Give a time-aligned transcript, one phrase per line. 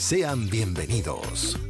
[0.00, 1.60] Sean bienvenidos.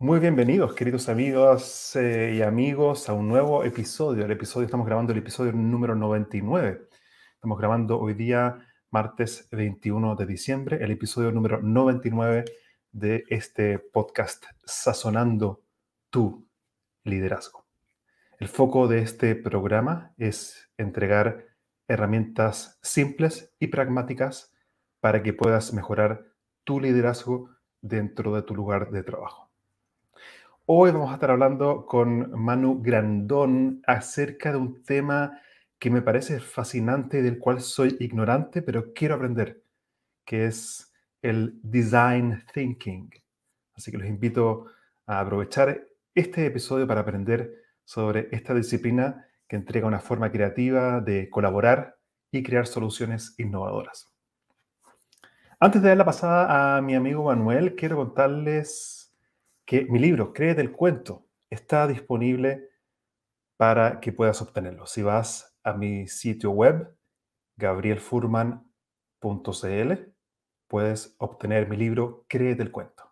[0.00, 4.24] Muy bienvenidos, queridos amigos eh, y amigos, a un nuevo episodio.
[4.24, 6.88] El episodio, estamos grabando el episodio número 99.
[7.32, 8.58] Estamos grabando hoy día,
[8.90, 12.44] martes 21 de diciembre, el episodio número 99
[12.90, 15.62] de este podcast, Sazonando
[16.10, 16.48] tu
[17.04, 17.68] liderazgo.
[18.40, 21.46] El foco de este programa es entregar
[21.86, 24.52] herramientas simples y pragmáticas
[25.00, 26.26] para que puedas mejorar
[26.64, 29.50] tu liderazgo dentro de tu lugar de trabajo.
[30.66, 35.40] Hoy vamos a estar hablando con Manu Grandón acerca de un tema
[35.78, 39.62] que me parece fascinante del cual soy ignorante, pero quiero aprender,
[40.24, 43.10] que es el design thinking.
[43.74, 44.66] Así que los invito
[45.06, 51.30] a aprovechar este episodio para aprender sobre esta disciplina que entrega una forma creativa de
[51.30, 51.96] colaborar
[52.30, 54.17] y crear soluciones innovadoras.
[55.60, 59.12] Antes de dar la pasada a mi amigo Manuel, quiero contarles
[59.66, 62.68] que mi libro, Créete el Cuento, está disponible
[63.56, 64.86] para que puedas obtenerlo.
[64.86, 66.96] Si vas a mi sitio web,
[67.56, 69.92] gabrielfurman.cl,
[70.68, 73.08] puedes obtener mi libro Créete el Cuento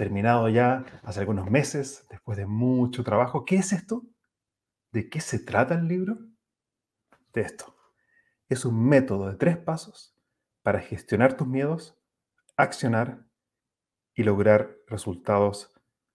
[0.00, 3.44] terminado ya hace algunos meses, después de mucho trabajo.
[3.44, 4.02] ¿Qué es esto?
[4.92, 6.16] ¿De qué se trata el libro?
[7.34, 7.76] De esto.
[8.48, 10.18] Es un método de tres pasos
[10.62, 11.98] para gestionar tus miedos,
[12.56, 13.26] accionar
[14.14, 15.72] y lograr resultados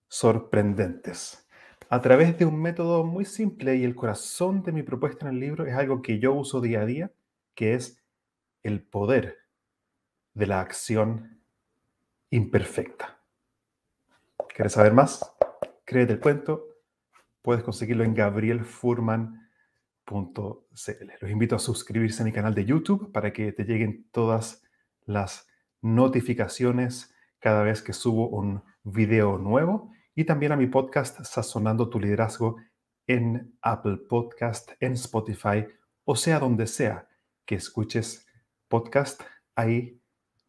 [0.08, 1.48] sorprendentes.
[1.90, 5.40] A través de un método muy simple y el corazón de mi propuesta en el
[5.40, 7.12] libro es algo que yo uso día a día,
[7.54, 8.04] que es
[8.64, 9.38] el poder
[10.34, 11.42] de la acción
[12.30, 13.20] imperfecta.
[14.50, 15.34] ¿Quieres saber más?
[15.86, 16.68] Créete el cuento.
[17.42, 18.16] Puedes conseguirlo en
[20.08, 24.64] Los invito a suscribirse a mi canal de YouTube para que te lleguen todas
[25.06, 25.48] las
[25.82, 32.00] notificaciones cada vez que subo un video nuevo y también a mi podcast Sazonando tu
[32.00, 32.58] liderazgo
[33.08, 35.66] en Apple Podcast, en Spotify
[36.04, 37.08] o sea donde sea
[37.46, 38.28] que escuches
[38.68, 39.22] podcast,
[39.56, 40.00] ahí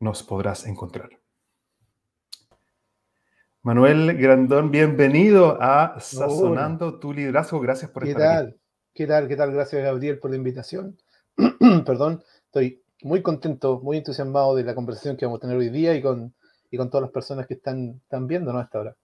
[0.00, 1.10] nos podrás encontrar.
[3.62, 7.58] Manuel Grandón, bienvenido a Sazonando tu liderazgo.
[7.60, 8.48] Gracias por estar tal?
[8.48, 8.66] aquí.
[8.96, 9.28] ¿Qué tal?
[9.28, 9.52] ¿Qué tal?
[9.52, 10.96] Gracias, Gabriel, por la invitación.
[11.84, 15.94] Perdón, estoy muy contento, muy entusiasmado de la conversación que vamos a tener hoy día
[15.94, 16.34] y con,
[16.70, 18.96] y con todas las personas que están, están viéndonos hasta ahora.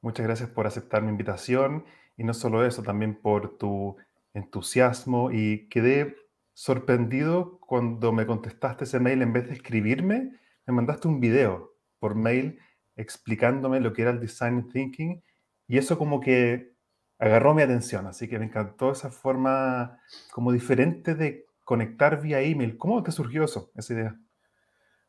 [0.00, 1.84] Muchas gracias por aceptar mi invitación
[2.16, 3.98] y no solo eso, también por tu
[4.32, 6.16] entusiasmo y quedé
[6.54, 12.14] sorprendido cuando me contestaste ese mail en vez de escribirme, me mandaste un video por
[12.14, 12.58] mail
[12.96, 15.22] explicándome lo que era el design thinking
[15.66, 16.77] y eso como que
[17.18, 20.00] agarró mi atención, así que me encantó esa forma
[20.32, 22.78] como diferente de conectar vía email.
[22.78, 24.16] ¿Cómo te surgió eso, esa idea?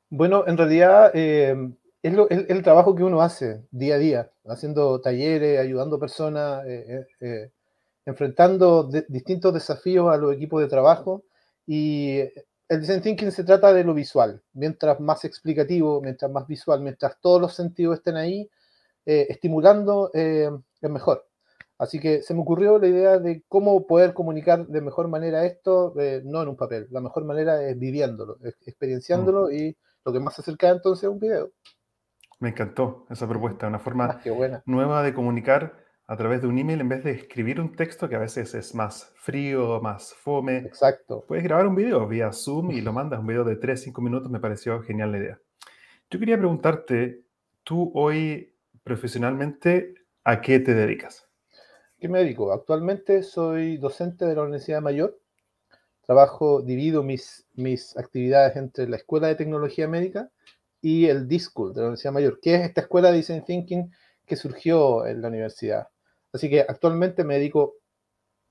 [0.09, 1.55] Bueno, en realidad eh,
[2.01, 2.13] es,
[2.49, 7.51] el trabajo que uno hace día a día, haciendo talleres, ayudando personas, eh, eh,
[8.05, 11.23] enfrentando distintos desafíos a los equipos de trabajo
[11.67, 12.19] y
[12.67, 14.41] el design thinking se trata de lo visual.
[14.53, 18.49] Mientras más explicativo, mientras más visual, mientras todos los sentidos estén ahí
[19.05, 21.28] estimulando, es mejor.
[21.79, 25.97] Así que se me ocurrió la idea de cómo poder comunicar de mejor manera esto,
[25.97, 26.87] eh, no en un papel.
[26.91, 29.53] La mejor manera es viviéndolo, experienciándolo mm.
[29.53, 31.51] y lo que más se acerca entonces es un video.
[32.39, 35.73] Me encantó esa propuesta, una forma ah, nueva de comunicar
[36.05, 38.75] a través de un email en vez de escribir un texto que a veces es
[38.75, 40.57] más frío, más fome.
[40.57, 41.23] Exacto.
[41.27, 44.29] Puedes grabar un video vía Zoom y lo mandas, un video de 3, 5 minutos,
[44.29, 45.39] me pareció genial la idea.
[46.09, 47.23] Yo quería preguntarte,
[47.63, 48.53] tú hoy
[48.83, 49.93] profesionalmente,
[50.25, 51.28] ¿a qué te dedicas?
[51.99, 52.53] ¿Qué me dedico?
[52.53, 55.19] Actualmente soy docente de la Universidad Mayor.
[56.05, 60.29] Trabajo, divido mis, mis actividades entre la Escuela de Tecnología Médica
[60.81, 63.91] y el D-School de la Universidad Mayor, que es esta escuela de Design Thinking
[64.25, 65.89] que surgió en la universidad.
[66.31, 67.75] Así que actualmente me dedico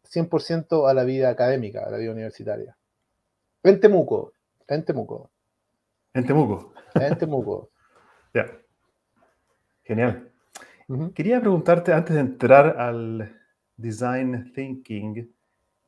[0.05, 2.77] 100% a la vida académica, a la vida universitaria.
[3.63, 4.35] En Temuco,
[4.67, 5.31] en Temuco.
[6.13, 6.75] En Temuco.
[6.95, 7.71] En Temuco.
[8.35, 8.47] ya.
[9.85, 10.31] Genial.
[11.15, 13.38] Quería preguntarte, antes de entrar al
[13.79, 15.35] design thinking,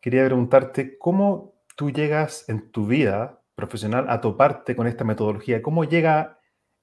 [0.01, 5.61] quería preguntarte cómo tú llegas en tu vida profesional a toparte con esta metodología.
[5.61, 6.39] ¿Cómo llega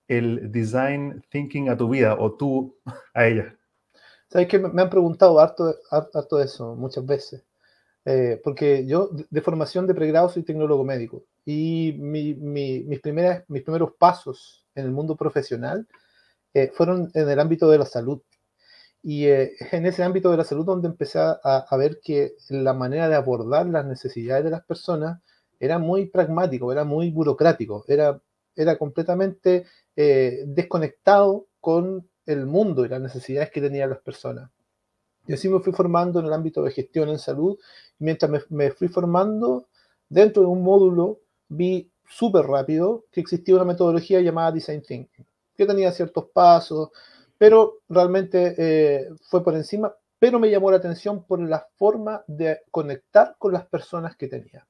[0.08, 2.78] el design thinking a tu vida o tú
[3.16, 3.58] a ella?
[4.30, 7.44] Sabes que me han preguntado harto, harto eso muchas veces.
[8.10, 13.96] Eh, porque yo de formación de pregrado soy tecnólogo médico y mis, primeras, mis primeros
[14.00, 15.86] pasos en el mundo profesional
[16.54, 18.22] eh, fueron en el ámbito de la salud.
[19.04, 22.74] Y eh, en ese ámbito de la salud donde empecé a, a, ver que la
[22.74, 25.22] manera de abordar las necesidades de las personas
[25.60, 28.22] era muy pragmático, era muy burocrático, era,
[28.56, 29.66] era completamente
[29.96, 34.52] desconectado con el mundo y las necesidades que tenían las personas.
[35.28, 37.58] Y así me fui formando en el ámbito de gestión en salud.
[38.00, 39.68] mientras me, fui formando,
[40.10, 45.66] dentro de un módulo vi súper rápido que existía una metodología llamada Design Thinking, que
[45.66, 46.90] tenía ciertos pasos,
[47.38, 52.62] pero realmente eh, fue por encima, pero me llamó la atención por la forma de
[52.72, 54.66] conectar con las personas que tenía.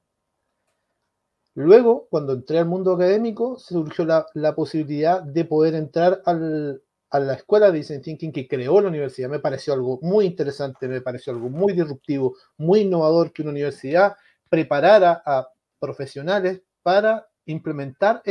[1.54, 7.72] Luego, cuando entré al mundo académico, surgió la, posibilidad de poder entrar a la escuela
[7.72, 9.28] de Design Thinking que creó la universidad.
[9.28, 14.14] Me pareció algo muy interesante, me pareció algo muy disruptivo, muy innovador que una universidad
[14.48, 15.48] preparara a
[15.80, 18.22] profesionales para implementar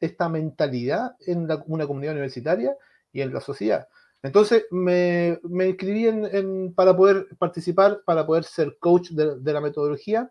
[0.00, 2.74] esta mentalidad en una comunidad universitaria
[3.16, 3.88] y en la sociedad.
[4.22, 10.30] Entonces me, me inscribí en, para poder participar, para poder ser coach de, la metodología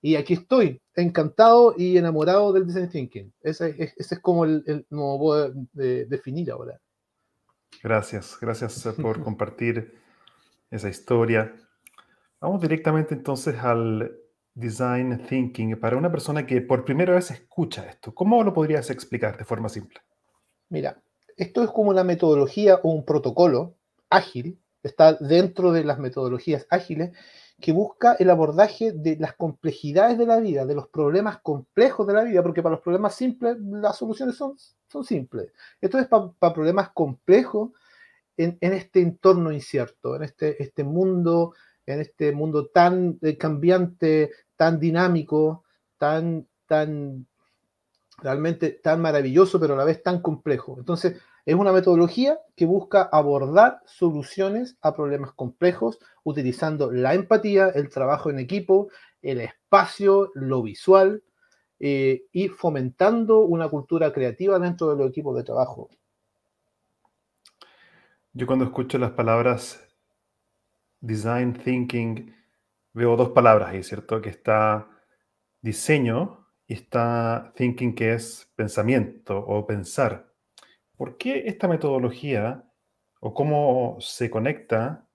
[0.00, 3.32] y aquí estoy, encantado y enamorado del design thinking.
[3.42, 4.86] Ese, es como el, el
[5.72, 6.80] de definir ahora.
[7.82, 9.98] Gracias, gracias eh, por compartir
[10.70, 11.54] esa historia.
[12.40, 14.16] Vamos directamente entonces al
[14.54, 18.14] design thinking para una persona que por primera vez escucha esto.
[18.14, 20.00] ¿Cómo lo podrías explicar de forma simple?
[20.68, 21.02] Mira,
[21.40, 23.74] esto es como una metodología o un protocolo
[24.10, 27.12] ágil, está dentro de las metodologías ágiles,
[27.58, 32.12] que busca el abordaje de las complejidades de la vida, de los problemas complejos de
[32.12, 34.56] la vida, porque para los problemas simples las soluciones son,
[34.86, 35.50] son simples.
[35.80, 37.70] Esto es para problemas complejos
[38.36, 41.54] en, este entorno incierto, en este, este mundo,
[41.86, 45.64] en este mundo tan eh, cambiante, tan dinámico,
[45.96, 47.26] tan, tan
[48.18, 50.76] realmente tan maravilloso, pero a la vez tan complejo.
[50.78, 57.88] Entonces, es una metodología que busca abordar soluciones a problemas complejos utilizando la empatía, el
[57.88, 58.88] trabajo en equipo,
[59.22, 61.22] el espacio, lo visual
[61.78, 65.88] eh, y fomentando una cultura creativa dentro de los equipos de trabajo.
[68.32, 69.88] Yo cuando escucho las palabras
[71.00, 72.34] design thinking
[72.92, 74.20] veo dos palabras ahí, ¿cierto?
[74.20, 74.88] Que está
[75.60, 80.29] diseño y está thinking que es pensamiento o pensar.
[81.00, 82.62] ¿Por qué esta metodología
[83.20, 85.08] o cómo se conecta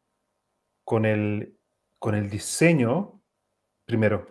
[0.84, 1.60] con el,
[2.00, 3.22] con el diseño
[3.86, 4.26] primero?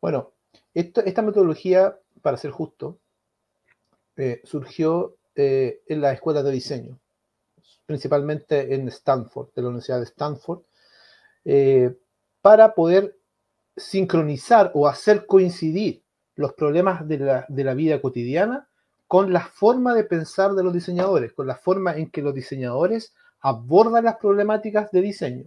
[0.00, 0.34] Bueno,
[0.72, 3.00] esta, metodología, para ser justo,
[4.14, 7.00] eh, surgió eh, en la escuela de diseño,
[7.84, 10.62] principalmente en Stanford, de la Universidad de Stanford,
[11.44, 11.98] eh,
[12.40, 13.18] para poder
[13.76, 16.04] sincronizar o hacer coincidir
[16.36, 18.69] los problemas de la, de la vida cotidiana
[19.10, 23.12] con la forma de pensar de los diseñadores, con la forma en que los diseñadores
[23.40, 25.46] abordan las problemáticas de diseño.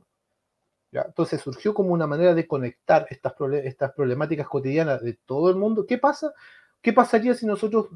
[0.91, 3.31] Entonces surgió como una manera de conectar estas,
[3.93, 5.85] problemáticas cotidianas de todo el mundo.
[5.85, 6.33] ¿Qué pasa?
[6.81, 7.87] ¿Qué pasaría si nosotros,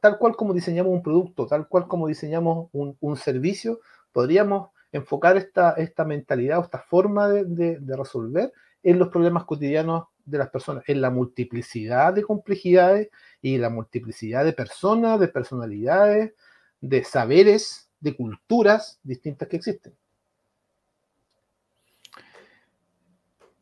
[0.00, 3.80] tal cual como diseñamos un producto, tal cual como diseñamos un, servicio,
[4.10, 10.50] podríamos enfocar esta mentalidad o esta forma de resolver en los problemas cotidianos de las
[10.50, 13.08] personas, en la multiplicidad de complejidades
[13.42, 16.34] y la multiplicidad de personas, de personalidades,
[16.80, 19.94] de saberes, de culturas distintas que existen.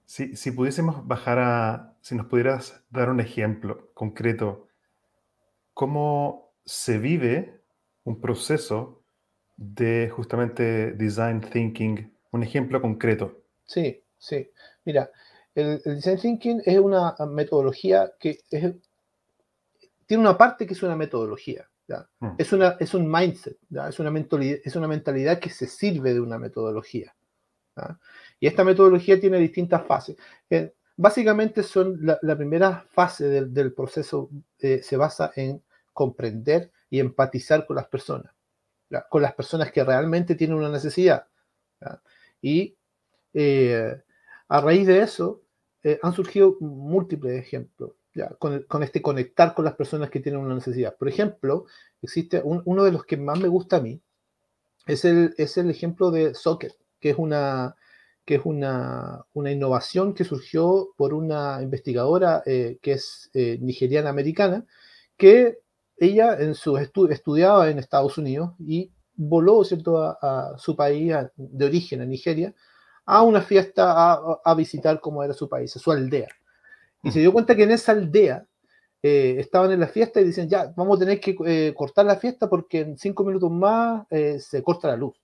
[0.07, 4.69] Si, si pudiésemos bajar a, si nos pudieras dar un ejemplo concreto,
[5.73, 7.63] ¿cómo se vive
[8.05, 9.03] un proceso
[9.57, 12.13] de justamente design thinking?
[12.31, 13.43] Un ejemplo concreto.
[13.65, 14.51] Sí, sí.
[14.85, 15.11] Mira,
[15.55, 18.39] el, design thinking es una metodología que
[20.07, 21.69] tiene una parte que es una metodología.
[22.21, 22.35] Mm.
[22.39, 26.21] Es, una, es un mindset, Es, una mentalidad, es una mentalidad que se sirve de
[26.21, 27.15] una metodología.
[28.39, 30.17] Y esta metodología tiene distintas fases.
[30.97, 37.77] básicamente son la, primera fase del, proceso eh, se basa en comprender y empatizar con
[37.77, 38.33] las personas,
[39.09, 41.27] con las personas que realmente tienen una necesidad.
[42.43, 42.77] Y
[43.33, 44.03] eh,
[44.53, 45.41] a raíz de eso
[45.83, 47.93] eh, han surgido múltiples ejemplos.
[48.39, 50.95] con, este conectar con las personas que tienen una necesidad.
[50.99, 51.65] Por ejemplo,
[52.03, 54.03] existe uno de los que más me gusta a mí,
[54.87, 57.77] es el, es el ejemplo de Socket, que es una,
[58.27, 64.67] que es una, innovación que surgió por una investigadora eh, que es nigeriana americana,
[65.17, 65.61] que
[65.97, 69.99] ella en su estudiaba en Estados Unidos y voló ¿cierto?
[69.99, 72.55] A, su país de origen, a Nigeria,
[73.05, 74.13] a una fiesta
[74.45, 76.29] a, visitar cómo era su país, a su aldea.
[77.03, 78.47] Y se dio cuenta que en esa aldea
[79.03, 82.17] eh, estaban en la fiesta y dicen, ya, vamos a tener que eh, cortar la
[82.17, 85.15] fiesta porque en cinco minutos más eh, se corta la luz.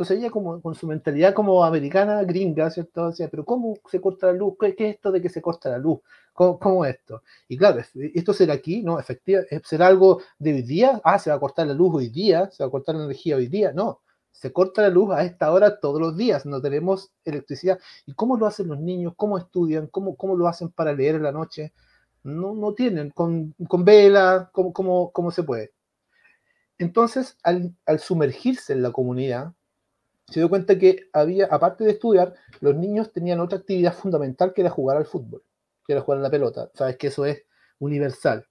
[0.00, 3.08] Entonces ella como, con su mentalidad como americana, gringa, ¿cierto?
[3.10, 4.54] Decía, pero ¿cómo se corta la luz?
[4.58, 6.00] ¿Qué, es esto de que se corta la luz?
[6.32, 7.22] ¿Cómo, es esto?
[7.48, 7.82] Y claro,
[8.14, 8.82] ¿esto será aquí?
[8.82, 8.98] ¿No?
[8.98, 11.00] Efectivamente, ¿será algo de hoy día?
[11.04, 13.36] Ah, se va a cortar la luz hoy día, se va a cortar la energía
[13.36, 13.72] hoy día.
[13.72, 14.00] No,
[14.32, 17.78] se corta la luz a esta hora todos los días, no tenemos electricidad.
[18.06, 19.14] ¿Y cómo lo hacen los niños?
[19.16, 19.86] ¿Cómo estudian?
[19.88, 21.72] ¿Cómo, cómo lo hacen para leer en la noche?
[22.22, 25.72] No, no tienen, con, con vela, ¿cómo, cómo, cómo se puede?
[26.78, 29.52] Entonces, al, al sumergirse en la comunidad,
[30.30, 34.60] se dio cuenta que había, aparte de estudiar, los niños tenían otra actividad fundamental que
[34.60, 35.42] era jugar al fútbol,
[35.84, 36.70] que era jugar a la pelota.
[36.74, 37.44] Sabes que eso es
[37.80, 38.46] universal.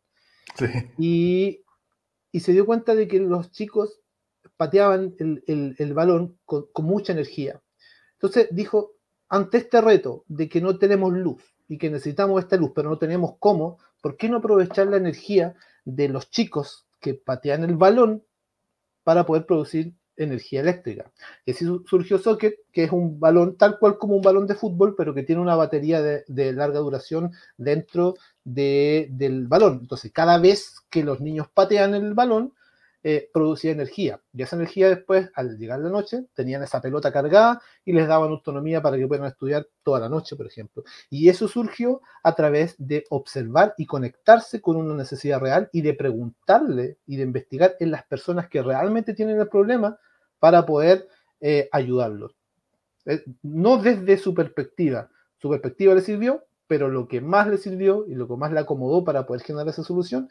[0.98, 1.64] Y,
[2.34, 4.02] se dio cuenta de que los chicos
[4.60, 7.62] pateaban el, balón con, mucha energía.
[8.16, 8.92] Entonces dijo,
[9.30, 12.98] ante este reto de que no tenemos luz y que necesitamos esta luz, pero no
[12.98, 18.26] tenemos cómo, ¿por qué no aprovechar la energía de los chicos que patean el balón
[19.06, 21.10] para poder producir energía eléctrica.
[21.46, 24.94] Y así surgió Socket, que es un balón tal cual como un balón de fútbol,
[24.98, 29.80] pero que tiene una batería de, larga duración dentro del balón.
[29.84, 32.54] Entonces, cada vez que los niños patean el balón,
[33.02, 34.22] eh, producía energía.
[34.34, 38.30] Y esa energía después, al llegar la noche, tenían esa pelota cargada y les daban
[38.30, 40.84] autonomía para que puedan estudiar toda la noche, por ejemplo.
[41.10, 45.94] Y eso surgió a través de observar y conectarse con una necesidad real y de
[45.94, 49.98] preguntarle y de investigar en las personas que realmente tienen el problema
[50.40, 51.08] para poder
[51.40, 52.36] eh, ayudarlos.
[53.06, 55.10] Eh, no desde su perspectiva.
[55.38, 58.60] Su perspectiva le sirvió, pero lo que más le sirvió y lo que más le
[58.60, 60.30] acomodó para poder generar esa solución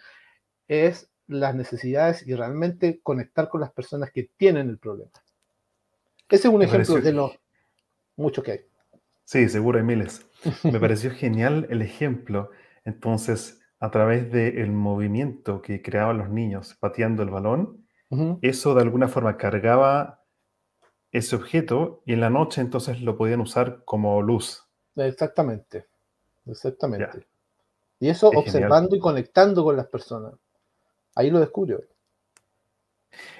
[0.69, 5.13] es las necesidades y realmente conectar con las personas que tienen el problema.
[6.29, 7.39] Ese es un ejemplo de los
[8.17, 8.61] muchos que hay.
[9.25, 10.27] Sí, seguro hay miles.
[10.65, 12.51] Me pareció genial el ejemplo.
[12.85, 17.87] Entonces, a través del movimiento que creaban los niños pateando el balón,
[18.41, 20.25] eso de alguna forma cargaba
[21.13, 24.67] ese objeto y en la noche entonces lo podían usar como luz.
[24.97, 25.87] Exactamente,
[26.47, 27.27] exactamente.
[28.01, 30.33] Y eso observando y conectando con las personas.
[31.19, 31.83] Ahí lo descubrió.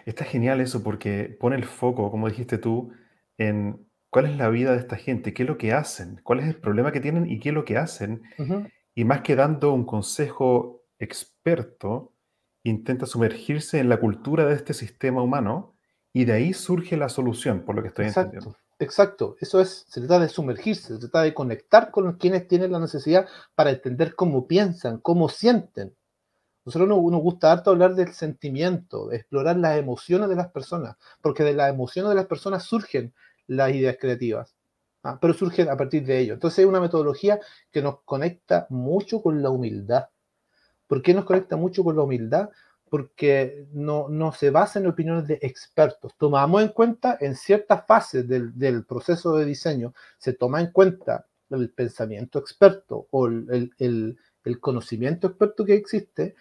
[0.05, 2.93] Está genial eso porque pone el foco, como dijiste tú,
[3.37, 6.49] en cuál es la vida de esta gente, qué es lo que hacen, cuál es
[6.49, 8.23] el problema que tienen y qué es lo que hacen.
[8.97, 12.15] Y más que dando un consejo experto,
[12.65, 15.77] intenta sumergirse en la cultura de este sistema humano
[16.13, 18.57] y de ahí surge la solución, por lo que estoy entendiendo.
[18.81, 22.81] Exacto, eso es, se trata de sumergirse, se trata de conectar con quienes tienen la
[22.81, 25.95] necesidad para entender cómo piensan, cómo sienten.
[26.69, 30.97] Nosotros nos, nos gusta harto hablar del sentimiento, de explorar las emociones de las personas,
[31.21, 33.13] porque de las emociones de las personas surgen
[33.47, 34.55] las ideas creativas,
[35.03, 35.19] ¿ah?
[35.21, 36.35] pero surgen a partir de ello.
[36.35, 40.09] Entonces es una metodología que nos conecta mucho con la humildad
[40.89, 42.49] ¿Por qué nos conecta mucho con la humildad?
[42.91, 46.17] Porque no, no se basa en opiniones de expertos.
[46.17, 51.71] Tomamos en cuenta en ciertas fases del, proceso de diseño, se toma en cuenta el
[51.71, 54.17] pensamiento experto o el,
[54.61, 56.35] conocimiento experto que existe,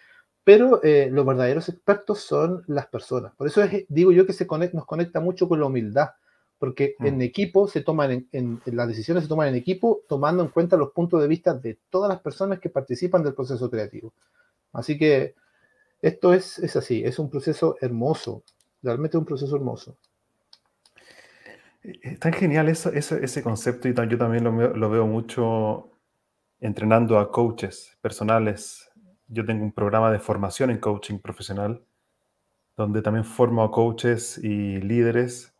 [0.48, 3.34] pero eh, los verdaderos expertos son las personas.
[3.34, 6.08] Por eso digo yo que se nos conecta mucho con la humildad,
[6.58, 7.06] porque mm.
[7.06, 10.92] en equipo se toman, en, las decisiones se toman en equipo tomando en cuenta los
[10.92, 14.14] puntos de vista de todas las personas que participan del proceso creativo.
[14.72, 15.34] Así que
[16.00, 18.42] esto es, es así, es un proceso hermoso,
[18.82, 19.98] realmente un proceso hermoso.
[21.82, 25.90] Es tan genial eso, ese concepto y yo también lo, lo, veo mucho
[26.58, 28.87] entrenando a coaches personales.
[29.28, 31.84] Yo tengo un programa de formación en coaching profesional
[32.78, 35.52] donde también formo a coaches y líderes.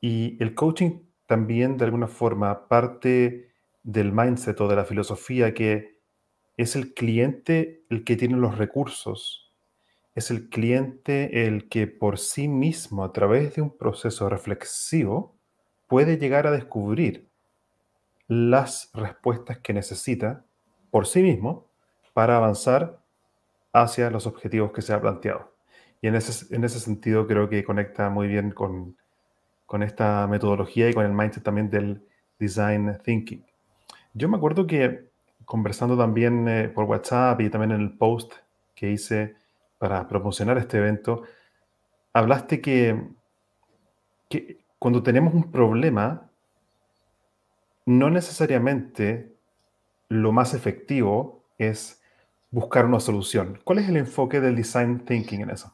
[0.00, 6.00] Y el coaching también de alguna forma parte del mindset o de la filosofía que
[6.56, 9.52] es el cliente el que tiene los recursos.
[10.14, 15.36] Es el cliente el que por sí mismo, a través de un proceso reflexivo,
[15.88, 17.28] puede llegar a descubrir
[18.26, 20.46] las respuestas que necesita
[20.90, 21.69] por sí mismo
[22.12, 22.98] para avanzar
[23.72, 25.52] hacia los objetivos que se ha planteado.
[26.00, 28.96] Y en ese, en ese sentido creo que conecta muy bien con,
[29.66, 32.02] con esta metodología y con el mindset también del
[32.38, 33.44] design thinking.
[34.14, 35.10] Yo me acuerdo que
[35.44, 38.32] conversando también eh, por WhatsApp y también en el post
[38.74, 39.36] que hice
[39.78, 41.22] para promocionar este evento,
[42.12, 43.02] hablaste que,
[44.28, 46.30] que cuando tenemos un problema,
[47.86, 49.34] no necesariamente
[50.08, 51.99] lo más efectivo es
[52.50, 53.60] buscar una solución.
[53.64, 55.72] ¿Cuál es el enfoque del design thinking en eso?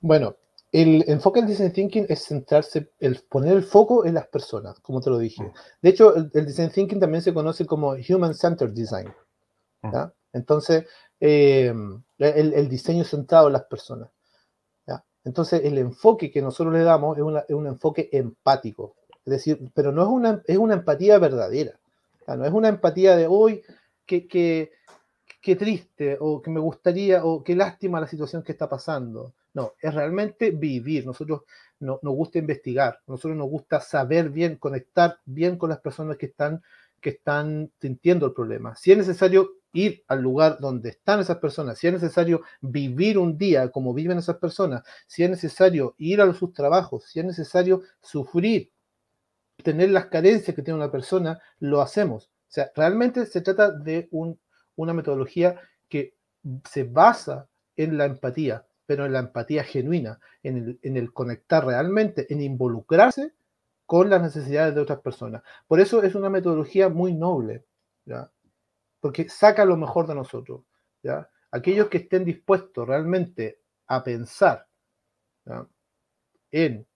[0.00, 0.36] Bueno,
[0.72, 5.00] el enfoque del design thinking es centrarse, el poner el foco en las personas, como
[5.00, 5.42] te lo dije.
[5.42, 5.52] Mm.
[5.82, 9.12] De hecho, el, design thinking también se conoce como human-centered design.
[9.82, 9.94] Mm.
[10.32, 10.84] Entonces,
[11.20, 11.72] eh,
[12.18, 14.10] el, diseño centrado en las personas.
[15.24, 18.94] Entonces, el enfoque que nosotros le damos es, un enfoque empático.
[19.24, 21.80] Es decir, pero no es una, es una empatía verdadera.
[22.28, 23.64] No es una empatía de hoy
[24.06, 24.70] que, que,
[25.46, 29.74] que triste o que me gustaría o qué lástima la situación que está pasando no,
[29.80, 31.06] es realmente vivir.
[31.06, 31.42] Nosotros
[31.78, 36.26] no, nos gusta investigar, nosotros nos gusta saber bien, conectar bien con las personas que
[36.26, 36.64] están,
[37.00, 38.74] que están sintiendo el problema.
[38.74, 43.38] Si es necesario ir al lugar donde están esas personas, si es necesario vivir un
[43.38, 47.82] día como viven esas personas, si es necesario ir a sus trabajos, si es necesario
[48.02, 48.72] sufrir,
[49.62, 52.32] tener las carencias que tiene una persona, lo hacemos.
[52.48, 54.08] O sea, realmente se trata de
[54.76, 56.14] una metodología que
[56.64, 62.40] se basa en la empatía, pero en la empatía genuina, en el, conectar realmente, en
[62.40, 63.32] involucrarse
[63.84, 65.42] con las necesidades de otras personas.
[65.66, 67.64] Por eso es una metodología muy noble,
[68.04, 68.30] ¿ya?
[69.00, 70.62] porque saca lo mejor de nosotros.
[71.02, 71.28] ¿ya?
[71.50, 74.66] Aquellos que estén dispuestos realmente a pensar
[76.50, 76.86] en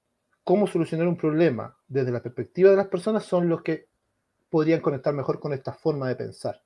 [0.42, 3.88] cómo solucionar un problema desde la perspectiva de las personas son los que
[4.48, 6.60] podrían conectar mejor con esta forma de pensar.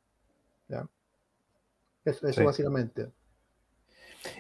[0.69, 0.87] ¿ya?
[2.05, 3.11] Eso, básicamente.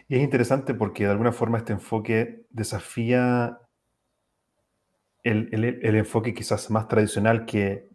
[0.09, 3.59] Y es interesante porque de alguna forma este enfoque desafía
[5.23, 7.89] el, enfoque quizás más tradicional que,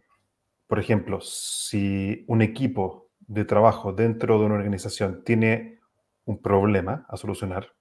[0.66, 5.78] por ejemplo, si un equipo de trabajo dentro de una organización tiene
[6.24, 7.72] un problema a solucionar,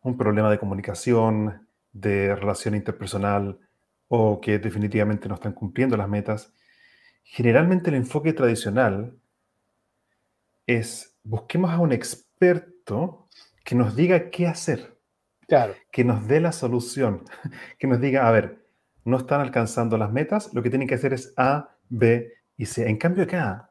[0.00, 3.58] un problema de comunicación, de relación interpersonal
[4.08, 6.54] o que definitivamente no están cumpliendo las metas,
[7.22, 9.18] generalmente el enfoque tradicional
[10.66, 13.28] es busquemos a un experto
[13.64, 14.98] que nos diga qué hacer.
[15.48, 15.74] Claro.
[15.90, 17.24] Que nos dé la solución.
[17.78, 18.64] Que nos diga, a ver,
[19.04, 22.88] no están alcanzando las metas, lo que tienen que hacer es A, B y C.
[22.88, 23.70] En cambio acá,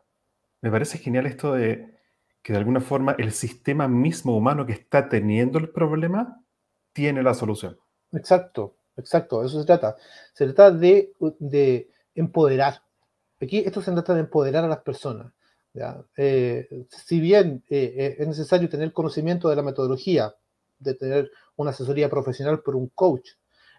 [0.61, 1.93] me parece genial esto de
[2.41, 6.43] que de alguna forma el sistema mismo humano que está teniendo el problema
[6.91, 7.77] tiene la solución.
[8.11, 9.95] Exacto, exacto, eso se trata.
[10.33, 12.81] Se trata de, de empoderar.
[13.41, 15.31] Aquí esto se trata de empoderar a las personas.
[16.17, 20.33] Eh, si bien eh, eh, es necesario tener conocimiento de la metodología,
[20.77, 23.31] de tener una asesoría profesional por un coach,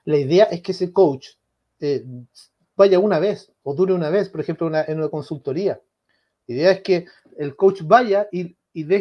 [0.05, 1.29] la idea es que ese coach
[2.77, 5.81] vaya una vez o dure una vez, por ejemplo, en una consultoría.
[6.47, 7.07] La idea es que
[7.39, 8.57] el coach vaya y,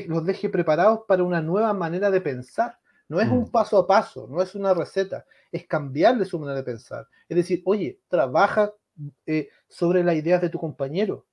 [0.08, 2.78] los deje preparados para una nueva manera de pensar.
[3.10, 3.52] No es un mm.
[3.52, 7.08] paso a paso, no es una receta, es cambiarle su manera de pensar.
[7.28, 8.72] Es decir, oye, trabaja
[9.68, 11.26] sobre las ideas de tu compañero,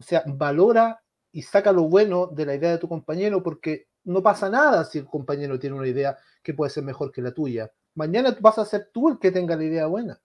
[0.00, 4.22] o sea, valora y saca lo bueno de la idea de tu compañero porque no
[4.22, 7.70] pasa nada si el compañero tiene una idea que puede ser mejor que la tuya.
[7.94, 10.20] Mañana vas a ser tú el que tenga la idea buena.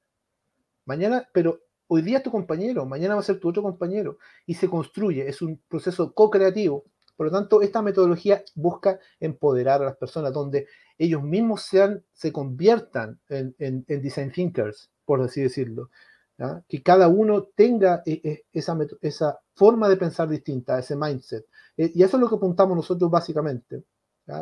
[0.86, 4.54] Mañana, pero hoy día es tu compañero, mañana va a ser tu otro compañero y
[4.54, 6.86] se construye, es un proceso co-creativo.
[7.16, 11.70] Por lo tanto, esta metodología busca empoderar a las personas donde ellos mismos
[12.12, 15.90] se conviertan en, en design thinkers, por así decirlo
[16.68, 21.46] que cada uno tenga eh, eh, esa, esa, forma de pensar distinta, ese mindset.
[21.78, 23.84] Eh, y eso es lo que apuntamos nosotros básicamente,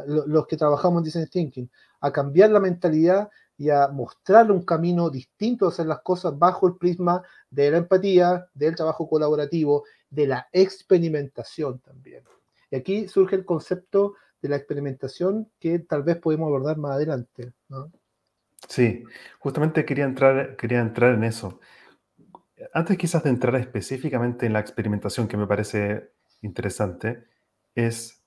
[0.06, 5.10] los que trabajamos en Design Thinking, a cambiar la mentalidad y a mostrarle un camino
[5.10, 10.28] distinto de hacer las cosas bajo el prisma de la empatía, del trabajo colaborativo, de
[10.28, 12.24] la experimentación también.
[12.70, 17.52] Y aquí surge el concepto de la experimentación que tal vez podemos abordar más adelante.
[18.68, 19.04] Sí,
[19.40, 21.60] justamente quería entrar, quería entrar en eso
[22.74, 27.26] antes quizás de entrar específicamente en la experimentación que me parece interesante,
[27.76, 28.24] es,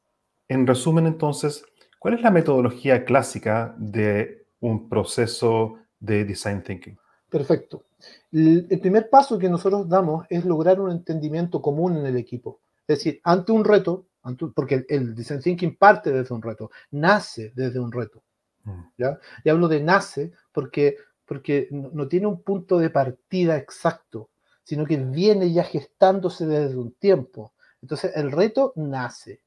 [0.49, 1.65] en resumen entonces,
[1.99, 6.99] ¿cuál es la metodología clásica de un proceso de design thinking?
[7.29, 7.87] Perfecto.
[8.31, 12.61] El, primer paso que nosotros damos es lograr un entendimiento común en el equipo.
[12.87, 14.07] Es decir, ante un reto,
[14.55, 18.23] porque el, design thinking parte desde un reto, nace desde un reto.
[18.65, 18.83] Mm.
[18.99, 19.19] ¿ya?
[19.43, 24.31] Y hablo de nace porque porque no, tiene un punto de partida exacto,
[24.63, 27.55] sino que viene ya gestándose desde un tiempo.
[27.83, 29.43] Entonces el reto nace.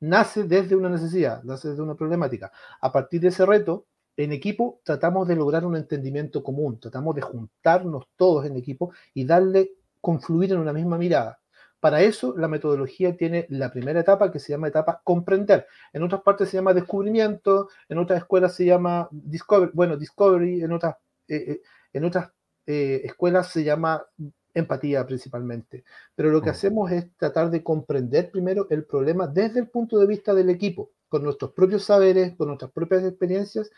[0.00, 2.52] nace desde una necesidad, nace desde una problemática.
[2.80, 3.86] A partir de ese reto,
[4.16, 9.24] en equipo tratamos de lograr un entendimiento común, tratamos de juntarnos todos en equipo y
[9.24, 11.39] darle, confluir en una misma mirada.
[11.80, 15.66] Para eso, la metodología tiene la primera etapa que se llama etapa comprender.
[15.94, 20.72] En otras partes se llama descubrimiento, en otras escuelas se llama discovery, bueno, discovery, en
[20.72, 21.62] otras, eh, eh,
[21.94, 22.30] en otras
[22.66, 24.04] eh, escuelas se llama
[24.52, 25.84] empatía principalmente.
[26.14, 26.52] Pero lo que mm.
[26.52, 30.90] hacemos es tratar de comprender primero el problema desde el punto de vista del equipo,
[31.08, 33.70] con nuestros propios saberes, con nuestras propias experiencias.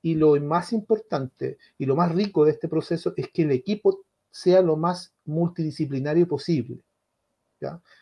[0.00, 4.04] Y lo más importante y lo más rico de este proceso es que el equipo
[4.30, 6.82] sea lo más multidisciplinario posible.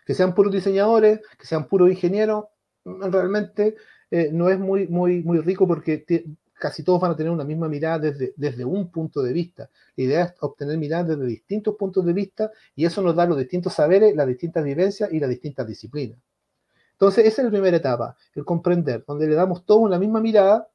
[0.05, 2.45] Que sean puros diseñadores, que sean puros ingenieros,
[2.85, 3.77] realmente
[4.11, 6.05] eh, no es muy, muy, muy rico porque
[6.61, 9.71] casi todos van a tener una misma mirada desde, desde un punto de vista.
[9.97, 13.39] La idea es obtener miradas desde distintos puntos de vista y eso nos da los
[13.39, 16.19] distintos saberes, las distintas vivencias y las distintas disciplinas.
[16.93, 20.69] Entonces, esa es la primera etapa, el comprender, donde le damos todos una misma mirada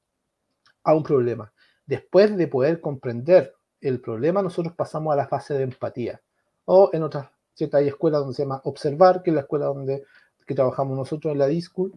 [0.84, 1.54] a un problema.
[1.86, 6.20] Después de poder comprender el problema, nosotros pasamos a la fase de empatía.
[6.66, 10.04] O en otras ciertas hay escuelas donde se llama observar, que es la escuela donde
[10.46, 11.94] que trabajamos nosotros en la D-School.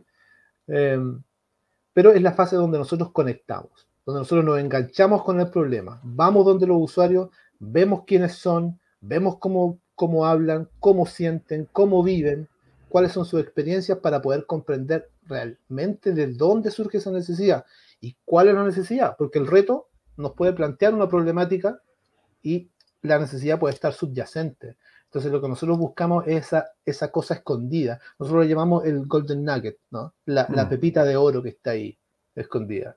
[0.69, 1.23] Em,
[1.93, 6.01] pero es la fase donde nosotros conectamos, donde nosotros nos enganchamos con el problema.
[6.03, 12.49] Vamos donde los usuarios, vemos quiénes son, vemos cómo, cómo hablan, cómo sienten, cómo viven,
[12.89, 17.65] cuáles son sus experiencias para poder comprender realmente de dónde surge esa necesidad
[18.01, 21.81] y cuál es la necesidad, porque el reto nos puede plantear una problemática
[22.43, 22.69] y
[23.03, 24.77] la necesidad puede estar subyacente.
[25.09, 27.99] Entonces lo que nosotros buscamos es esa, esa cosa escondida.
[28.19, 30.15] Nosotros lo llamamos el golden nugget, ¿no?
[30.27, 30.69] La, mm.
[30.69, 31.99] pepita de oro que está ahí,
[32.35, 32.97] escondida.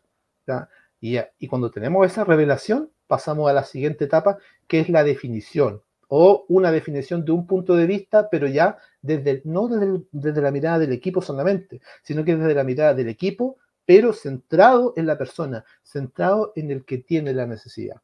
[1.00, 5.82] Y, y, cuando tenemos esa revelación, pasamos a la siguiente etapa, que es la definición,
[6.10, 10.52] o una definición de un punto de vista, pero ya desde, no desde, desde la
[10.52, 15.18] mirada del equipo solamente, sino que desde la mirada del equipo, pero centrado en la
[15.18, 18.02] persona, centrado en el que tiene la necesidad.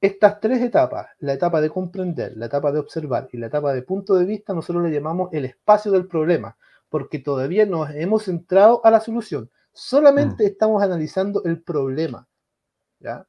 [0.00, 3.82] Estas tres etapas, la etapa de comprender, la etapa de observar y la etapa de
[3.82, 6.56] punto de vista, nosotros le llamamos el espacio del problema,
[6.88, 10.46] porque todavía no hemos entrado a la solución, solamente mm.
[10.46, 12.26] estamos analizando el problema.
[12.98, 13.26] ¿ya?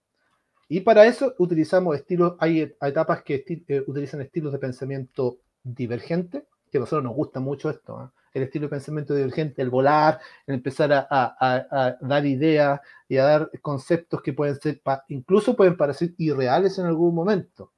[0.70, 6.78] Y para eso utilizamos estilos, hay etapas que eh, utilizan estilos de pensamiento divergente, que
[6.78, 8.02] a nosotros nos gusta mucho esto.
[8.02, 8.21] ¿eh?
[8.34, 13.52] El estilo de pensamiento divergente, el volar, el empezar a, dar ideas y a dar
[13.62, 17.72] conceptos que pueden ser, incluso pueden parecer irreales en algún momento.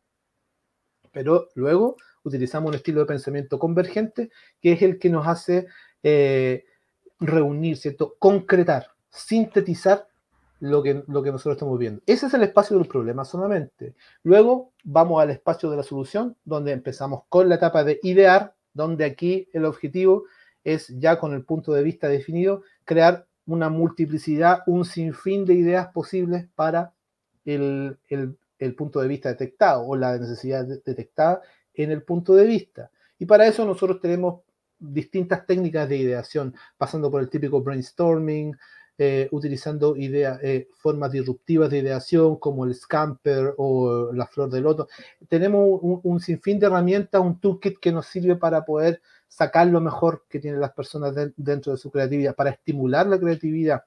[1.12, 5.68] Pero luego utilizamos un estilo de pensamiento convergente, que es el que nos hace
[6.02, 6.66] eh,
[7.20, 8.16] reunir, ¿cierto?
[8.20, 10.08] Concretar, sintetizar
[10.60, 12.02] lo que, lo que nosotros estamos viendo.
[12.06, 13.96] Ese es el espacio del problema solamente.
[14.24, 19.06] Luego vamos al espacio de la solución, donde empezamos con la etapa de idear, donde
[19.06, 20.24] aquí el objetivo
[20.64, 25.88] es ya con el punto de vista definido, crear una multiplicidad, un sinfín de ideas
[25.90, 26.94] posibles para
[27.46, 27.98] el,
[28.78, 31.42] punto de vista detectado o la necesidad detectada
[31.74, 32.92] en el punto de vista.
[33.20, 34.42] Y para eso nosotros tenemos
[34.80, 38.56] distintas técnicas de ideación, pasando por el típico brainstorming,
[38.98, 44.62] eh, utilizando ideas, eh, formas disruptivas de ideación como el scamper o la flor de
[44.62, 44.88] loto.
[45.28, 49.82] Tenemos un, un, sinfín de herramientas, un toolkit que nos sirve para poder sacar lo
[49.82, 53.84] mejor que tienen las personas dentro de su creatividad, para estimular la creatividad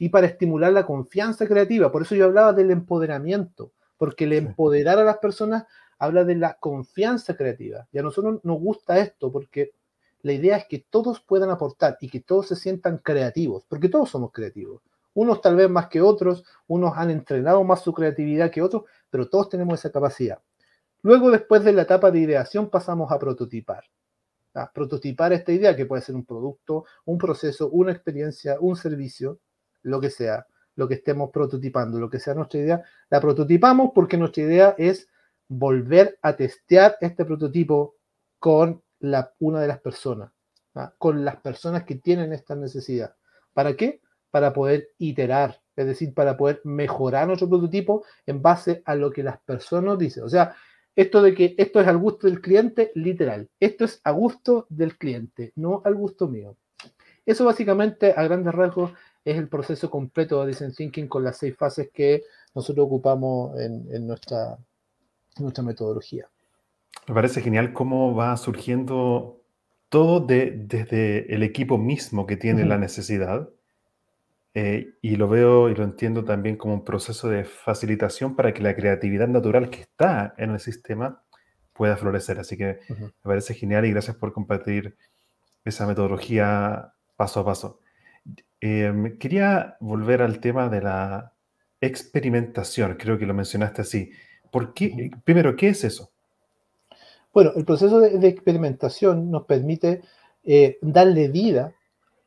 [0.00, 1.92] y para estimular la confianza creativa.
[1.92, 5.64] Por eso yo hablaba del empoderamiento, porque el empoderar a las personas
[5.98, 7.86] habla de la confianza creativa.
[7.92, 9.70] Y a nosotros nos gusta esto porque
[10.22, 14.10] la idea es que todos puedan aportar y que todos se sientan creativos, porque todos
[14.10, 14.82] somos creativos.
[15.14, 19.28] Unos tal vez más que otros, unos han entrenado más su creatividad que otros, pero
[19.28, 20.38] todos tenemos esa capacidad.
[21.02, 23.84] Luego, después de la etapa de ideación, pasamos a prototipar
[24.54, 29.38] a prototipar esta idea, que puede ser un producto, un proceso, una experiencia, un servicio,
[29.82, 34.16] lo que sea, lo que estemos prototipando, lo que sea nuestra idea, la prototipamos porque
[34.16, 35.08] nuestra idea es
[35.48, 37.96] volver a testear este prototipo
[38.38, 38.81] con
[39.38, 40.32] una de las personas,
[40.98, 43.14] con las personas que tienen esta necesidad.
[43.52, 44.00] ¿Para qué?
[44.30, 49.22] Para poder iterar, es decir, para poder mejorar nuestro prototipo en base a lo que
[49.22, 50.24] las personas dicen.
[50.24, 50.54] O sea,
[50.94, 53.48] esto de que esto es al gusto del cliente, literal.
[53.60, 56.56] Esto es a gusto del cliente, no al gusto mío.
[57.24, 58.92] Eso básicamente, a grandes rasgos,
[59.24, 64.06] es el proceso completo de Design Thinking con las seis fases que nosotros ocupamos en,
[64.06, 64.58] nuestra
[65.62, 66.28] metodología.
[67.08, 69.42] Me parece genial cómo va surgiendo
[69.88, 73.50] todo desde el equipo mismo que tiene la necesidad
[74.54, 78.62] eh, y lo veo y lo entiendo también como un proceso de facilitación para que
[78.62, 81.22] la creatividad natural que está en el sistema
[81.72, 82.38] pueda florecer.
[82.38, 84.96] Así que me parece genial y gracias por compartir
[85.64, 87.80] esa metodología paso a paso.
[88.60, 91.32] Em, quería volver al tema de la
[91.80, 94.12] experimentación, creo que lo mencionaste así.
[94.50, 95.10] ¿Por qué?
[95.24, 96.12] Primero, ¿qué es eso?
[97.32, 100.02] Bueno, el proceso de, experimentación nos permite
[100.44, 101.74] eh, darle vida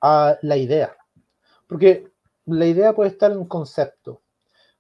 [0.02, 0.98] a la idea,
[1.68, 2.12] porque
[2.48, 4.22] la idea puede estar en un concepto,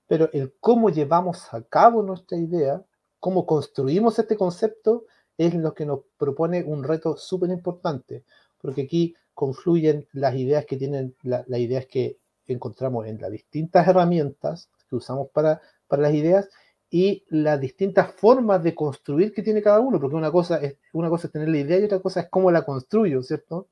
[0.07, 2.83] pero el cómo llevamos a cabo nuestra idea,
[3.19, 5.05] cómo construimos este concepto,
[5.37, 8.23] es lo que nos propone un reto súper importante,
[8.59, 14.69] porque aquí confluyen las ideas que tienen, las ideas que encontramos en las distintas herramientas
[14.89, 16.49] que usamos para, para las ideas
[16.89, 21.09] y las distintas formas de construir que tiene cada uno, porque una cosa es, una
[21.09, 23.69] cosa es tener la idea y otra cosa es cómo la construyo, ¿cierto?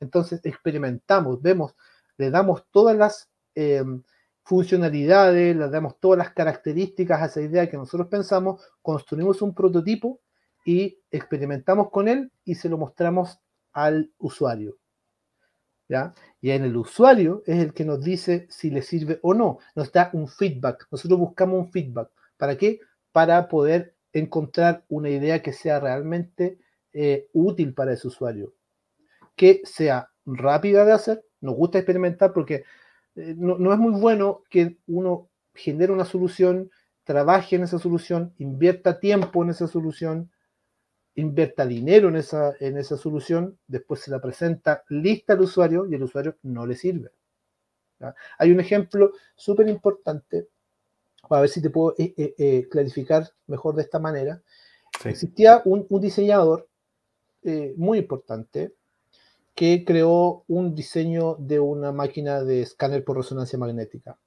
[0.00, 1.74] Entonces experimentamos, vemos,
[2.16, 4.02] le damos todas las em,
[4.42, 10.20] funcionalidades, le damos todas las características a esa idea que nosotros pensamos, construimos un prototipo
[10.64, 13.38] y experimentamos con él y se lo mostramos
[13.72, 14.78] al usuario.
[15.88, 16.14] ¿Ya?
[16.40, 19.92] Y en el usuario es el que nos dice si le sirve o no, nos
[19.92, 20.86] da un feedback.
[20.90, 22.08] Nosotros buscamos un feedback.
[22.42, 22.80] ¿Para qué?
[23.12, 26.58] Para poder encontrar una idea que sea realmente
[26.92, 28.52] eh, útil para ese usuario,
[29.36, 31.24] que sea rápida de hacer.
[31.40, 32.64] Nos gusta experimentar porque
[33.14, 36.68] eh, no, no, es muy bueno que uno genere una solución,
[37.04, 40.32] trabaje en esa solución, invierta tiempo en esa solución,
[41.14, 45.94] invierta dinero en esa, en esa solución, después se la presenta lista al usuario y
[45.94, 47.12] el usuario no le sirve.
[48.36, 50.48] Hay un ejemplo súper importante,
[51.28, 54.42] a ver si te puedo eh, eh, eh, clarificar mejor de esta manera.
[55.04, 56.68] Existía un, un diseñador
[57.76, 58.74] muy importante
[59.54, 64.18] que creó un diseño de una máquina de escáner por resonancia magnética.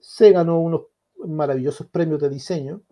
[0.00, 0.86] Se ganó unos
[1.24, 2.82] maravillosos premios de diseño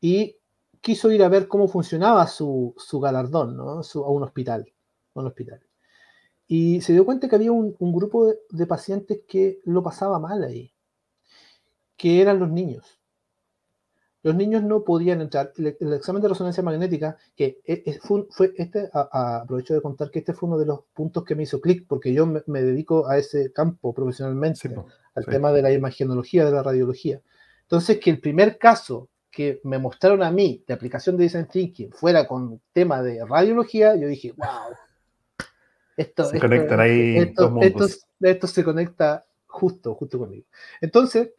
[0.00, 0.36] y
[0.80, 3.80] quiso ir a ver cómo funcionaba su, galardón ¿no?
[3.80, 4.72] a un hospital,
[5.14, 5.60] un hospital.
[6.46, 10.72] Y se dio cuenta que había un, grupo de, pacientes que lo pasaba mal ahí,
[11.98, 12.98] que eran los niños.
[14.22, 15.52] Los niños no podían entrar.
[15.58, 20.32] El, examen de resonancia magnética, que e, e, fue, este, aprovecho de contar que este
[20.32, 23.52] fue uno de los puntos que me hizo clic, porque yo me, dedico a ese
[23.52, 24.74] campo profesionalmente,
[25.14, 27.20] al tema de la imagenología, de la radiología.
[27.62, 31.92] Entonces, que el primer caso que me mostraron a mí de aplicación de Design Thinking
[31.92, 34.74] fuera con tema de radiología, yo dije, wow.
[35.96, 37.16] Esto, se conectan ahí
[38.20, 40.44] esto, se conecta justo, justo conmigo.
[40.80, 41.30] Entonces,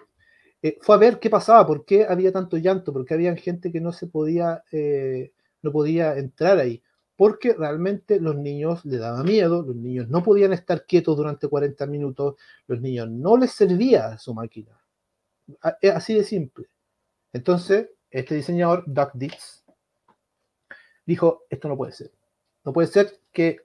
[0.61, 3.71] eh, fue a ver qué pasaba, por qué había tanto llanto, por qué había gente
[3.71, 6.83] que no se podía, eh, no podía entrar ahí.
[7.15, 11.85] Porque realmente los niños le daba miedo, los niños no podían estar quietos durante 40
[11.85, 12.35] minutos,
[12.67, 14.79] los niños no les servía su máquina.
[15.61, 16.67] Así de simple.
[17.33, 19.63] Entonces, este diseñador, Doug Dix,
[21.05, 22.11] dijo, esto no puede ser.
[22.63, 23.57] No puede ser que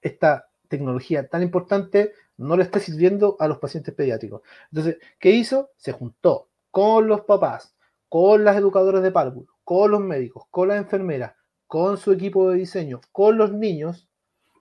[0.00, 4.42] esta tecnología tan importante no le esté sirviendo a los pacientes pediátricos.
[4.70, 5.70] Entonces, ¿qué hizo?
[5.76, 7.74] Se juntó con los papás,
[8.08, 11.34] con las educadoras de párvulo, con los médicos, con las enfermeras,
[11.66, 14.08] con su equipo de diseño, con los niños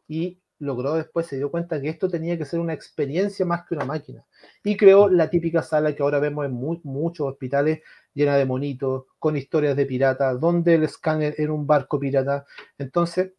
[0.08, 3.76] y logró después, se dio cuenta que esto tenía que ser una experiencia más que
[3.76, 4.26] una máquina.
[4.64, 7.82] Y creó la típica sala que ahora vemos en muchos hospitales,
[8.14, 12.46] llena de monitos, con historias de piratas, donde el escáner era un barco pirata.
[12.78, 13.34] Entonces,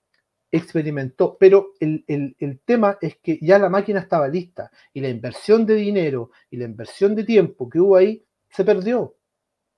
[0.57, 1.37] experimentó.
[1.39, 5.75] Pero el, el, tema es que ya la máquina estaba lista y la inversión de
[5.75, 9.17] dinero y la inversión de tiempo que hubo ahí se perdió.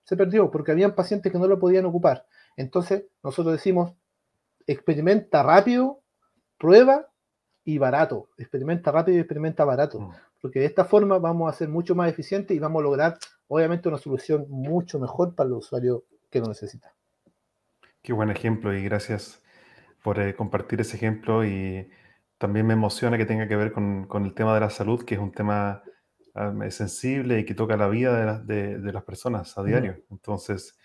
[0.05, 2.27] Se perdió porque habían pacientes que no lo podían ocupar.
[2.57, 3.95] Entonces, nosotros decimos,
[4.67, 6.03] experimenta rápido,
[6.59, 7.09] prueba
[7.65, 8.29] y barato.
[8.37, 10.01] Experimenta rápido y experimenta barato.
[10.01, 10.11] Mm.
[10.43, 13.89] Porque de esta forma vamos a ser mucho más eficientes y vamos a lograr, obviamente,
[13.89, 16.93] una solución mucho mejor para el usuario que lo necesita.
[18.03, 19.43] Qué buen ejemplo y gracias
[20.07, 21.45] por eh, compartir ese ejemplo.
[21.45, 21.91] Y
[22.39, 25.21] también me emociona que tenga que ver con, el tema de la salud, que es
[25.21, 25.83] un tema
[26.37, 29.97] ah, sensible y que toca la vida de, las personas a diario.
[30.13, 30.79] Entonces,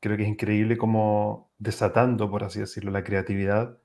[0.00, 3.76] creo que es increíble cómo desatando, por así decirlo, la creatividad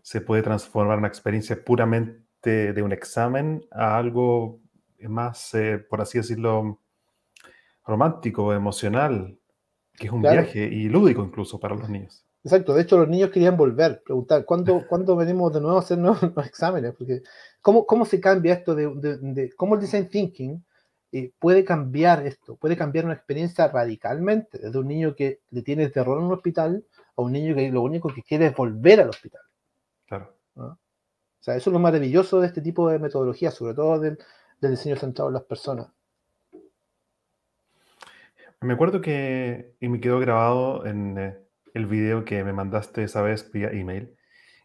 [0.00, 4.62] se puede transformar una experiencia puramente de un examen a algo
[5.02, 6.80] más, eh, por así decirlo,
[7.86, 9.38] romántico, emocional,
[9.98, 12.27] que es un viaje y lúdico incluso para los niños.
[12.48, 15.98] Exacto, de hecho los niños querían volver, preguntar, ¿cuándo, ¿cuándo venimos de nuevo a hacer
[15.98, 16.94] nuevos, exámenes?
[16.96, 17.22] Porque,
[17.60, 20.64] ¿cómo, ¿cómo, se cambia esto de, de, cómo el design thinking
[21.12, 22.56] eh, puede cambiar esto?
[22.56, 26.86] Puede cambiar una experiencia radicalmente, desde un niño que le tiene terror en un hospital
[27.16, 29.42] a un niño que lo único que quiere es volver al hospital.
[30.06, 30.34] Claro.
[30.56, 30.78] O
[31.40, 34.18] sea, eso es lo maravilloso de este tipo de metodología, sobre todo del,
[34.62, 35.88] diseño centrado en las personas.
[38.62, 43.22] Me acuerdo que, y me quedó grabado en eh, el video que me mandaste esa
[43.22, 44.14] vez vía email,